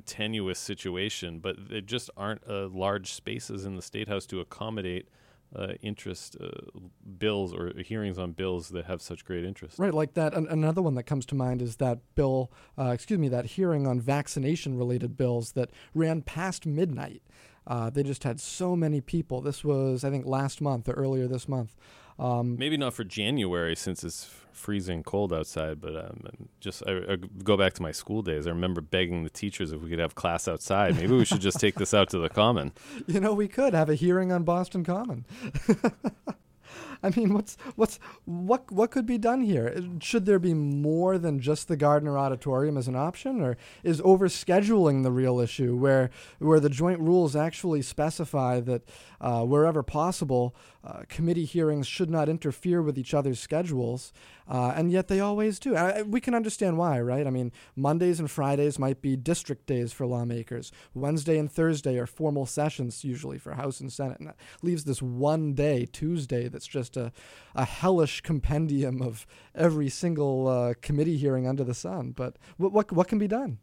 tenuous 0.07 0.59
situation, 0.59 1.39
but 1.39 1.69
there 1.69 1.81
just 1.81 2.11
aren't 2.17 2.43
uh, 2.49 2.69
large 2.69 3.13
spaces 3.13 3.65
in 3.65 3.77
the 3.77 3.83
state 3.83 4.09
house 4.09 4.27
to 4.27 4.41
accommodate 4.41 5.09
uh, 5.55 5.75
interest 5.83 6.37
uh, 6.41 6.49
bills 7.19 7.55
or 7.55 7.73
hearings 7.85 8.19
on 8.19 8.33
bills 8.33 8.71
that 8.71 8.87
have 8.87 9.01
such 9.01 9.25
great 9.25 9.45
interest. 9.45 9.79
Right, 9.79 9.95
like 9.95 10.15
that. 10.15 10.35
An- 10.35 10.49
another 10.49 10.83
one 10.83 10.95
that 10.95 11.05
comes 11.05 11.25
to 11.27 11.35
mind 11.35 11.63
is 11.63 11.77
that 11.77 12.01
bill, 12.15 12.51
uh, 12.79 12.91
excuse 12.91 13.21
me, 13.21 13.29
that 13.29 13.47
hearing 13.47 13.87
on 13.87 14.01
vaccination 14.01 14.77
related 14.77 15.17
bills 15.17 15.53
that 15.53 15.71
ran 15.95 16.23
past 16.23 16.67
midnight. 16.67 17.23
Uh, 17.67 17.89
they 17.89 18.03
just 18.03 18.25
had 18.25 18.41
so 18.41 18.77
many 18.77 19.01
people. 19.01 19.41
This 19.41 19.65
was, 19.65 20.05
I 20.05 20.11
think, 20.11 20.27
last 20.27 20.61
month 20.61 20.89
or 20.89 20.93
earlier 20.93 21.27
this 21.27 21.49
month. 21.49 21.75
Um, 22.19 22.57
Maybe 22.57 22.77
not 22.77 22.95
for 22.95 23.05
January 23.05 23.75
since 23.75 24.05
it's 24.05 24.31
freezing 24.53 25.03
cold 25.03 25.33
outside, 25.33 25.81
but 25.81 25.97
um, 25.97 26.49
just 26.61 26.83
I, 26.87 27.13
I 27.13 27.17
go 27.43 27.57
back 27.57 27.75
to 27.75 27.83
my 27.83 27.93
school 27.93 28.23
days. 28.23 28.47
I 28.47 28.51
remember 28.51 28.81
begging 28.81 29.25
the 29.25 29.31
teachers 29.31 29.73
if 29.73 29.81
we 29.83 29.91
could 29.91 29.99
have 29.99 30.15
class 30.15 30.49
outside. 30.49 30.97
Maybe 30.97 31.13
we 31.13 31.25
should 31.25 31.41
just 31.41 31.61
take 31.61 31.75
this 31.75 31.93
out 31.93 32.09
to 32.11 32.19
the 32.19 32.29
common. 32.29 32.73
you 33.07 33.21
know, 33.21 33.35
we 33.35 33.49
could 33.49 33.75
have 33.75 33.91
a 33.91 33.95
hearing 33.95 34.33
on 34.33 34.45
Boston 34.45 34.85
Common. 34.85 35.27
I 37.05 37.11
mean, 37.15 37.35
what's 37.35 37.57
what's 37.77 37.99
what 38.25 38.73
what 38.73 38.91
could 38.91 39.05
be 39.05 39.19
done 39.19 39.43
here? 39.43 39.77
Should 40.01 40.25
there 40.25 40.39
be 40.39 40.55
more 40.55 41.19
than 41.19 41.39
just 41.39 41.69
the 41.69 41.77
Gardner 41.77 42.17
Auditorium 42.19 42.79
as 42.79 42.89
an 42.89 42.97
option, 42.97 43.43
or 43.43 43.57
is 43.83 44.01
overscheduling 44.01 45.03
the 45.03 45.13
real 45.13 45.39
issue, 45.39 45.77
where 45.77 46.11
where 46.39 46.61
the 46.61 46.71
joint 46.71 47.01
rules 47.01 47.37
actually 47.37 47.83
specify 47.83 48.61
that 48.61 48.83
uh, 49.21 49.45
wherever 49.45 49.83
possible, 49.83 50.57
uh, 50.83 51.03
committee 51.09 51.45
hearings 51.45 51.87
should 51.87 52.11
not 52.11 52.29
interfere 52.29 52.81
with 52.83 52.99
each 52.99 53.13
other's 53.15 53.39
schedules, 53.39 54.13
uh, 54.49 54.73
and 54.75 54.91
yet 54.91 55.09
they 55.09 55.21
always 55.21 55.59
do. 55.59 55.77
I- 55.77 56.03
we 56.03 56.21
can 56.21 56.35
understand 56.35 56.79
why, 56.79 57.01
right? 57.01 57.27
I 57.27 57.31
mean, 57.31 57.53
Mondays 57.77 58.19
and 58.21 58.31
Fridays 58.31 58.79
might 58.79 59.03
be 59.03 59.17
district 59.17 59.67
days 59.67 59.93
for 59.93 60.07
lawmakers. 60.07 60.73
Wednesday 60.95 61.39
and 61.39 61.51
Thursday 61.51 61.99
are 61.99 62.07
formal 62.07 62.47
sessions 62.47 63.05
usually 63.05 63.39
for 63.39 63.53
House 63.55 63.81
and 63.81 63.93
Senate, 63.93 64.19
and 64.19 64.29
that 64.29 64.37
leaves 64.63 64.85
this 64.85 65.03
one 65.03 65.55
day, 65.55 65.87
Tuesday, 65.87 66.49
that's 66.49 66.67
just 66.67 66.94
a, 66.97 67.13
a 67.55 67.65
hellish 67.65 68.21
compendium 68.21 69.03
of 69.03 69.27
every 69.55 69.89
single 69.89 70.49
uh, 70.49 70.75
committee 70.81 71.17
hearing 71.17 71.47
under 71.47 71.65
the 71.65 71.75
sun. 71.75 72.13
But 72.13 72.37
what 72.57 72.73
what 72.73 72.93
what 72.93 73.09
can 73.09 73.19
be 73.19 73.29
done? 73.29 73.59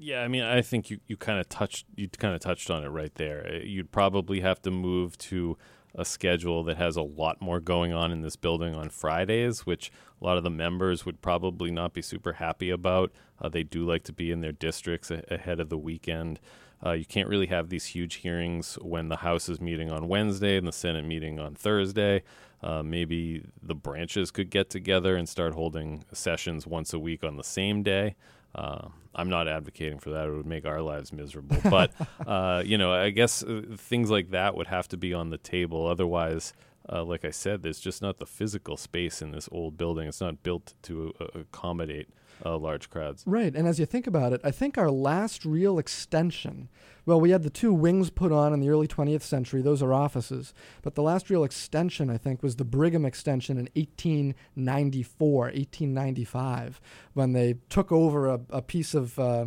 Yeah, 0.00 0.22
I 0.22 0.28
mean, 0.28 0.44
I 0.44 0.62
think 0.62 0.90
you, 0.90 1.00
you 1.08 1.16
kind 1.16 1.40
of 1.40 1.48
touched 1.48 1.86
you 1.96 2.08
kind 2.08 2.34
of 2.34 2.40
touched 2.40 2.70
on 2.70 2.84
it 2.84 2.88
right 2.88 3.14
there. 3.16 3.46
Uh, 3.46 3.58
You'd 3.64 3.90
probably 3.90 4.40
have 4.40 4.62
to 4.62 4.70
move 4.70 5.18
to 5.18 5.58
a 5.94 6.04
schedule 6.04 6.62
that 6.64 6.76
has 6.76 6.96
a 6.96 7.02
lot 7.02 7.40
more 7.40 7.58
going 7.60 7.92
on 7.92 8.12
in 8.12 8.20
this 8.20 8.36
building 8.36 8.74
on 8.74 8.88
Fridays, 8.90 9.66
which 9.66 9.90
a 10.20 10.24
lot 10.24 10.36
of 10.36 10.44
the 10.44 10.50
members 10.50 11.04
would 11.04 11.20
probably 11.20 11.70
not 11.70 11.92
be 11.92 12.02
super 12.02 12.34
happy 12.34 12.70
about. 12.70 13.10
Uh, 13.40 13.48
they 13.48 13.62
do 13.64 13.84
like 13.84 14.04
to 14.04 14.12
be 14.12 14.30
in 14.30 14.40
their 14.40 14.52
districts 14.52 15.10
a- 15.10 15.24
ahead 15.28 15.58
of 15.58 15.68
the 15.70 15.78
weekend. 15.78 16.38
Uh, 16.84 16.92
you 16.92 17.04
can't 17.04 17.28
really 17.28 17.46
have 17.46 17.68
these 17.68 17.86
huge 17.86 18.16
hearings 18.16 18.78
when 18.80 19.08
the 19.08 19.16
House 19.16 19.48
is 19.48 19.60
meeting 19.60 19.90
on 19.90 20.08
Wednesday 20.08 20.56
and 20.56 20.66
the 20.66 20.72
Senate 20.72 21.04
meeting 21.04 21.38
on 21.38 21.54
Thursday. 21.54 22.22
Uh, 22.62 22.82
maybe 22.82 23.44
the 23.62 23.74
branches 23.74 24.30
could 24.30 24.50
get 24.50 24.70
together 24.70 25.16
and 25.16 25.28
start 25.28 25.54
holding 25.54 26.04
sessions 26.12 26.66
once 26.66 26.92
a 26.92 26.98
week 26.98 27.22
on 27.24 27.36
the 27.36 27.44
same 27.44 27.82
day. 27.82 28.16
Uh, 28.54 28.88
I'm 29.14 29.28
not 29.28 29.48
advocating 29.48 29.98
for 29.98 30.10
that; 30.10 30.26
it 30.28 30.32
would 30.32 30.46
make 30.46 30.66
our 30.66 30.80
lives 30.80 31.12
miserable. 31.12 31.56
But 31.70 31.92
uh, 32.26 32.62
you 32.64 32.78
know, 32.78 32.92
I 32.92 33.10
guess 33.10 33.42
uh, 33.42 33.62
things 33.76 34.10
like 34.10 34.30
that 34.30 34.56
would 34.56 34.68
have 34.68 34.88
to 34.88 34.96
be 34.96 35.12
on 35.12 35.30
the 35.30 35.38
table. 35.38 35.86
Otherwise, 35.86 36.52
uh, 36.90 37.04
like 37.04 37.24
I 37.24 37.30
said, 37.30 37.62
there's 37.62 37.80
just 37.80 38.00
not 38.02 38.18
the 38.18 38.26
physical 38.26 38.76
space 38.76 39.20
in 39.20 39.32
this 39.32 39.48
old 39.52 39.76
building. 39.76 40.08
It's 40.08 40.20
not 40.20 40.42
built 40.42 40.74
to 40.82 41.12
uh, 41.20 41.40
accommodate 41.40 42.08
uh, 42.44 42.56
large 42.56 42.90
crowds. 42.90 43.24
Right, 43.26 43.54
and 43.54 43.66
as 43.66 43.78
you 43.78 43.86
think 43.86 44.06
about 44.06 44.32
it, 44.32 44.40
I 44.44 44.50
think 44.50 44.78
our 44.78 44.90
last 44.90 45.44
real 45.44 45.78
extension. 45.78 46.68
Well, 47.06 47.20
we 47.20 47.30
had 47.30 47.42
the 47.42 47.50
two 47.50 47.72
wings 47.72 48.10
put 48.10 48.32
on 48.32 48.52
in 48.52 48.60
the 48.60 48.68
early 48.68 48.86
20th 48.86 49.22
century; 49.22 49.62
those 49.62 49.82
are 49.82 49.92
offices. 49.92 50.54
But 50.82 50.94
the 50.94 51.02
last 51.02 51.30
real 51.30 51.44
extension, 51.44 52.10
I 52.10 52.18
think, 52.18 52.42
was 52.42 52.56
the 52.56 52.64
Brigham 52.64 53.04
extension 53.04 53.56
in 53.56 53.68
1894, 53.74 55.40
1895, 55.44 56.80
when 57.14 57.32
they 57.32 57.56
took 57.68 57.90
over 57.92 58.28
a, 58.28 58.40
a 58.50 58.62
piece 58.62 58.94
of. 58.94 59.18
Uh, 59.18 59.46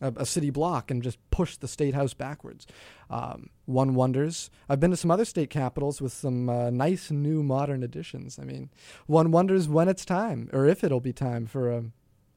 a, 0.00 0.26
city 0.26 0.50
block 0.50 0.90
and 0.90 1.02
just 1.02 1.18
pushed 1.30 1.60
the 1.60 1.68
state 1.68 1.94
house 1.94 2.14
backwards. 2.14 2.66
Um, 3.10 3.50
one 3.66 3.94
wonders. 3.94 4.50
I've 4.68 4.80
been 4.80 4.90
to 4.90 4.96
some 4.96 5.10
other 5.10 5.24
state 5.24 5.50
capitals 5.50 6.00
with 6.00 6.12
some 6.12 6.48
uh, 6.48 6.70
nice 6.70 7.10
new 7.10 7.42
modern 7.42 7.82
additions. 7.82 8.38
I 8.38 8.44
mean, 8.44 8.70
one 9.06 9.30
wonders 9.30 9.68
when 9.68 9.88
it's 9.88 10.04
time 10.04 10.48
or 10.52 10.66
if 10.66 10.84
it'll 10.84 11.00
be 11.00 11.12
time 11.12 11.46
for 11.46 11.70
a, 11.70 11.84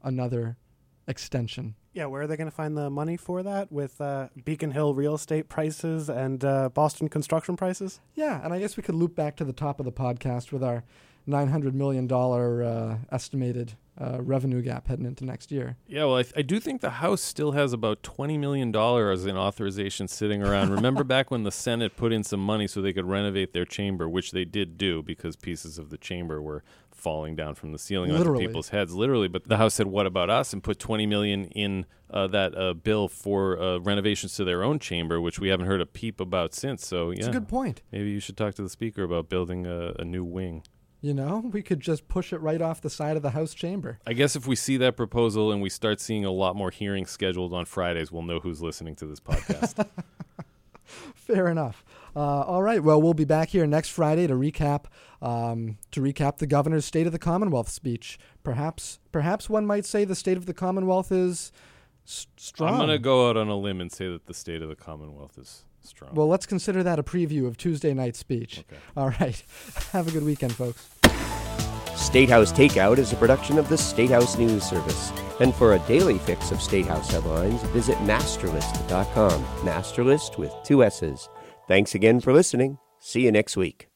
another 0.04 0.58
extension. 1.08 1.76
Yeah, 1.94 2.06
where 2.06 2.22
are 2.22 2.28
they 2.28 2.38
going 2.38 2.50
to 2.50 2.56
find 2.56 2.78
the 2.78 2.90
money 2.90 3.18
for 3.18 3.44
that 3.44 3.72
with 3.72 4.00
uh, 4.00 4.30
Beacon 4.46 4.72
Hill 4.72 4.94
real 4.94 5.16
estate 5.16 5.50
prices 5.50 6.10
and 6.10 6.44
uh, 6.46 6.70
Boston 6.70 7.10
construction 7.10 7.58
prices? 7.58 8.00
Yeah, 8.16 8.40
and 8.44 8.54
I 8.54 8.60
guess 8.60 8.78
we 8.78 8.84
could 8.84 8.96
loop 8.96 9.16
back 9.16 9.36
to 9.38 9.46
the 9.46 9.54
top 9.54 9.80
of 9.80 9.86
the 9.86 9.92
podcast 9.92 10.52
with 10.54 10.64
our 10.64 10.84
$900 11.28 11.74
million 11.74 12.12
uh, 12.12 12.98
estimated 13.12 13.74
uh, 14.00 14.22
revenue 14.22 14.62
gap 14.62 14.88
heading 14.88 15.06
into 15.06 15.26
next 15.26 15.52
year. 15.52 15.78
Yeah, 15.88 16.06
well, 16.06 16.16
I, 16.18 16.24
th- 16.24 16.34
I 16.38 16.42
do 16.42 16.60
think 16.60 16.82
the 16.82 16.90
House 16.92 17.22
still 17.22 17.52
has 17.52 17.74
about 17.74 18.04
$20 18.04 18.40
million 18.40 18.70
in 18.70 19.38
authorization 19.38 20.08
sitting 20.08 20.42
around. 20.42 20.70
Remember 20.72 21.04
back 21.16 21.30
when 21.30 21.44
the 21.44 21.52
Senate 21.52 21.96
put 21.98 22.12
in 22.14 22.24
some 22.24 22.40
money 22.40 22.68
so 22.68 22.82
they 22.82 22.94
could 22.94 23.06
renovate 23.06 23.54
their 23.54 23.66
chamber, 23.66 24.08
which 24.08 24.32
they 24.32 24.46
did 24.46 24.78
do 24.78 25.04
because 25.04 25.36
pieces 25.36 25.78
of 25.78 25.90
the 25.90 25.98
chamber 25.98 26.42
were 26.42 26.64
falling 26.90 27.36
down 27.36 27.56
from 27.56 27.72
the 27.72 27.80
ceiling 27.80 28.12
Literally. 28.12 28.44
onto 28.44 28.48
people's 28.48 28.70
heads, 28.70 28.94
literally. 28.94 29.28
But 29.28 29.48
the 29.48 29.58
House 29.58 29.74
said, 29.74 29.88
"What 29.88 30.06
about 30.06 30.30
us?" 30.30 30.54
and 30.54 30.64
put 30.64 30.78
20 30.78 31.08
million 31.08 31.46
in 31.46 31.88
uh, 32.12 32.28
that 32.28 32.56
uh, 32.56 32.74
bill 32.76 33.08
for 33.08 33.60
uh, 33.60 33.78
renovations 33.80 34.36
to 34.36 34.44
their 34.44 34.64
own 34.64 34.78
chamber, 34.78 35.20
which 35.20 35.40
we 35.40 35.50
haven't 35.50 35.66
heard 35.66 35.82
a 35.82 35.86
peep 35.88 36.20
about 36.20 36.54
since. 36.54 36.86
So 36.86 37.10
yeah, 37.10 37.18
It's 37.20 37.28
a 37.28 37.32
good 37.32 37.48
point. 37.48 37.82
maybe 37.92 38.12
you 38.12 38.20
should 38.20 38.38
talk 38.38 38.54
to 38.56 38.62
the 38.62 38.70
speaker 38.70 39.02
about 39.04 39.30
building 39.30 39.66
a, 39.66 39.94
a 39.98 40.06
new 40.06 40.24
wing. 40.24 40.64
You 41.04 41.16
know, 41.16 41.50
we 41.52 41.64
could 41.64 41.80
just 41.80 42.08
push 42.08 42.32
it 42.32 42.38
right 42.42 42.62
off 42.62 42.80
the 42.80 42.90
side 42.90 43.18
of 43.18 43.24
the 43.24 43.32
House 43.32 43.56
chamber. 43.56 44.00
I 44.06 44.14
guess 44.14 44.36
if 44.36 44.46
we 44.46 44.56
see 44.56 44.78
that 44.78 44.96
proposal 44.96 45.52
and 45.52 45.60
we 45.60 45.68
start 45.70 46.00
seeing 46.00 46.26
a 46.26 46.32
lot 46.32 46.56
more 46.56 46.70
hearings 46.70 47.10
scheduled 47.10 47.54
on 47.54 47.66
Fridays, 47.66 48.12
we'll 48.12 48.22
know 48.22 48.40
who's 48.40 48.62
listening 48.62 48.96
to 48.98 49.08
this 49.08 49.20
podcast. 49.20 49.88
Fair 50.86 51.48
enough. 51.48 51.84
Uh, 52.16 52.42
all 52.42 52.62
right. 52.62 52.84
Well, 52.84 53.02
we'll 53.02 53.14
be 53.16 53.26
back 53.26 53.50
here 53.50 53.66
next 53.66 53.90
Friday 53.90 54.28
to 54.28 54.34
recap 54.36 54.86
um, 55.22 55.78
to 55.92 56.02
recap 56.02 56.38
the 56.38 56.48
governor's 56.48 56.86
State 56.86 57.06
of 57.08 57.14
the 57.14 57.20
Commonwealth 57.20 57.70
speech. 57.70 58.20
Perhaps, 58.44 59.00
perhaps 59.12 59.50
one 59.50 59.66
might 59.66 59.86
say 59.86 60.04
the 60.04 60.16
State 60.16 60.38
of 60.38 60.46
the 60.46 60.54
Commonwealth 60.54 61.12
is 61.12 61.52
s- 62.06 62.28
strong. 62.38 62.74
I'm 62.74 62.78
going 62.78 62.90
to 62.90 63.00
go 63.00 63.30
out 63.30 63.38
on 63.38 63.48
a 63.48 63.56
limb 63.58 63.80
and 63.82 63.92
say 63.92 64.08
that 64.08 64.26
the 64.28 64.34
state 64.34 64.62
of 64.62 64.70
the 64.70 64.76
Commonwealth 64.76 65.38
is 65.38 65.64
strong. 65.84 66.14
Well, 66.14 66.28
let's 66.28 66.46
consider 66.46 66.84
that 66.84 67.00
a 67.00 67.04
preview 67.04 67.48
of 67.48 67.58
Tuesday 67.58 67.94
night's 67.94 68.20
speech. 68.20 68.60
Okay. 68.60 68.82
All 68.96 69.10
right. 69.20 69.44
Have 69.92 70.08
a 70.08 70.12
good 70.12 70.24
weekend, 70.24 70.54
folks. 70.54 70.90
Statehouse 71.96 72.52
Takeout 72.52 72.98
is 72.98 73.14
a 73.14 73.16
production 73.16 73.58
of 73.58 73.70
the 73.70 73.78
Statehouse 73.78 74.38
News 74.38 74.64
Service. 74.64 75.12
And 75.40 75.54
for 75.54 75.74
a 75.74 75.80
daily 75.80 76.18
fix 76.18 76.52
of 76.52 76.62
Statehouse 76.62 77.10
headlines, 77.10 77.62
visit 77.70 77.98
massterlist.com. 78.00 79.44
MASSterList 79.64 80.38
with 80.38 80.54
two 80.64 80.84
S's. 80.84 81.30
Thanks 81.68 81.96
again 81.96 82.20
for 82.20 82.34
listening. 82.34 82.80
See 83.00 83.22
you 83.22 83.32
next 83.32 83.56
week. 83.56 83.91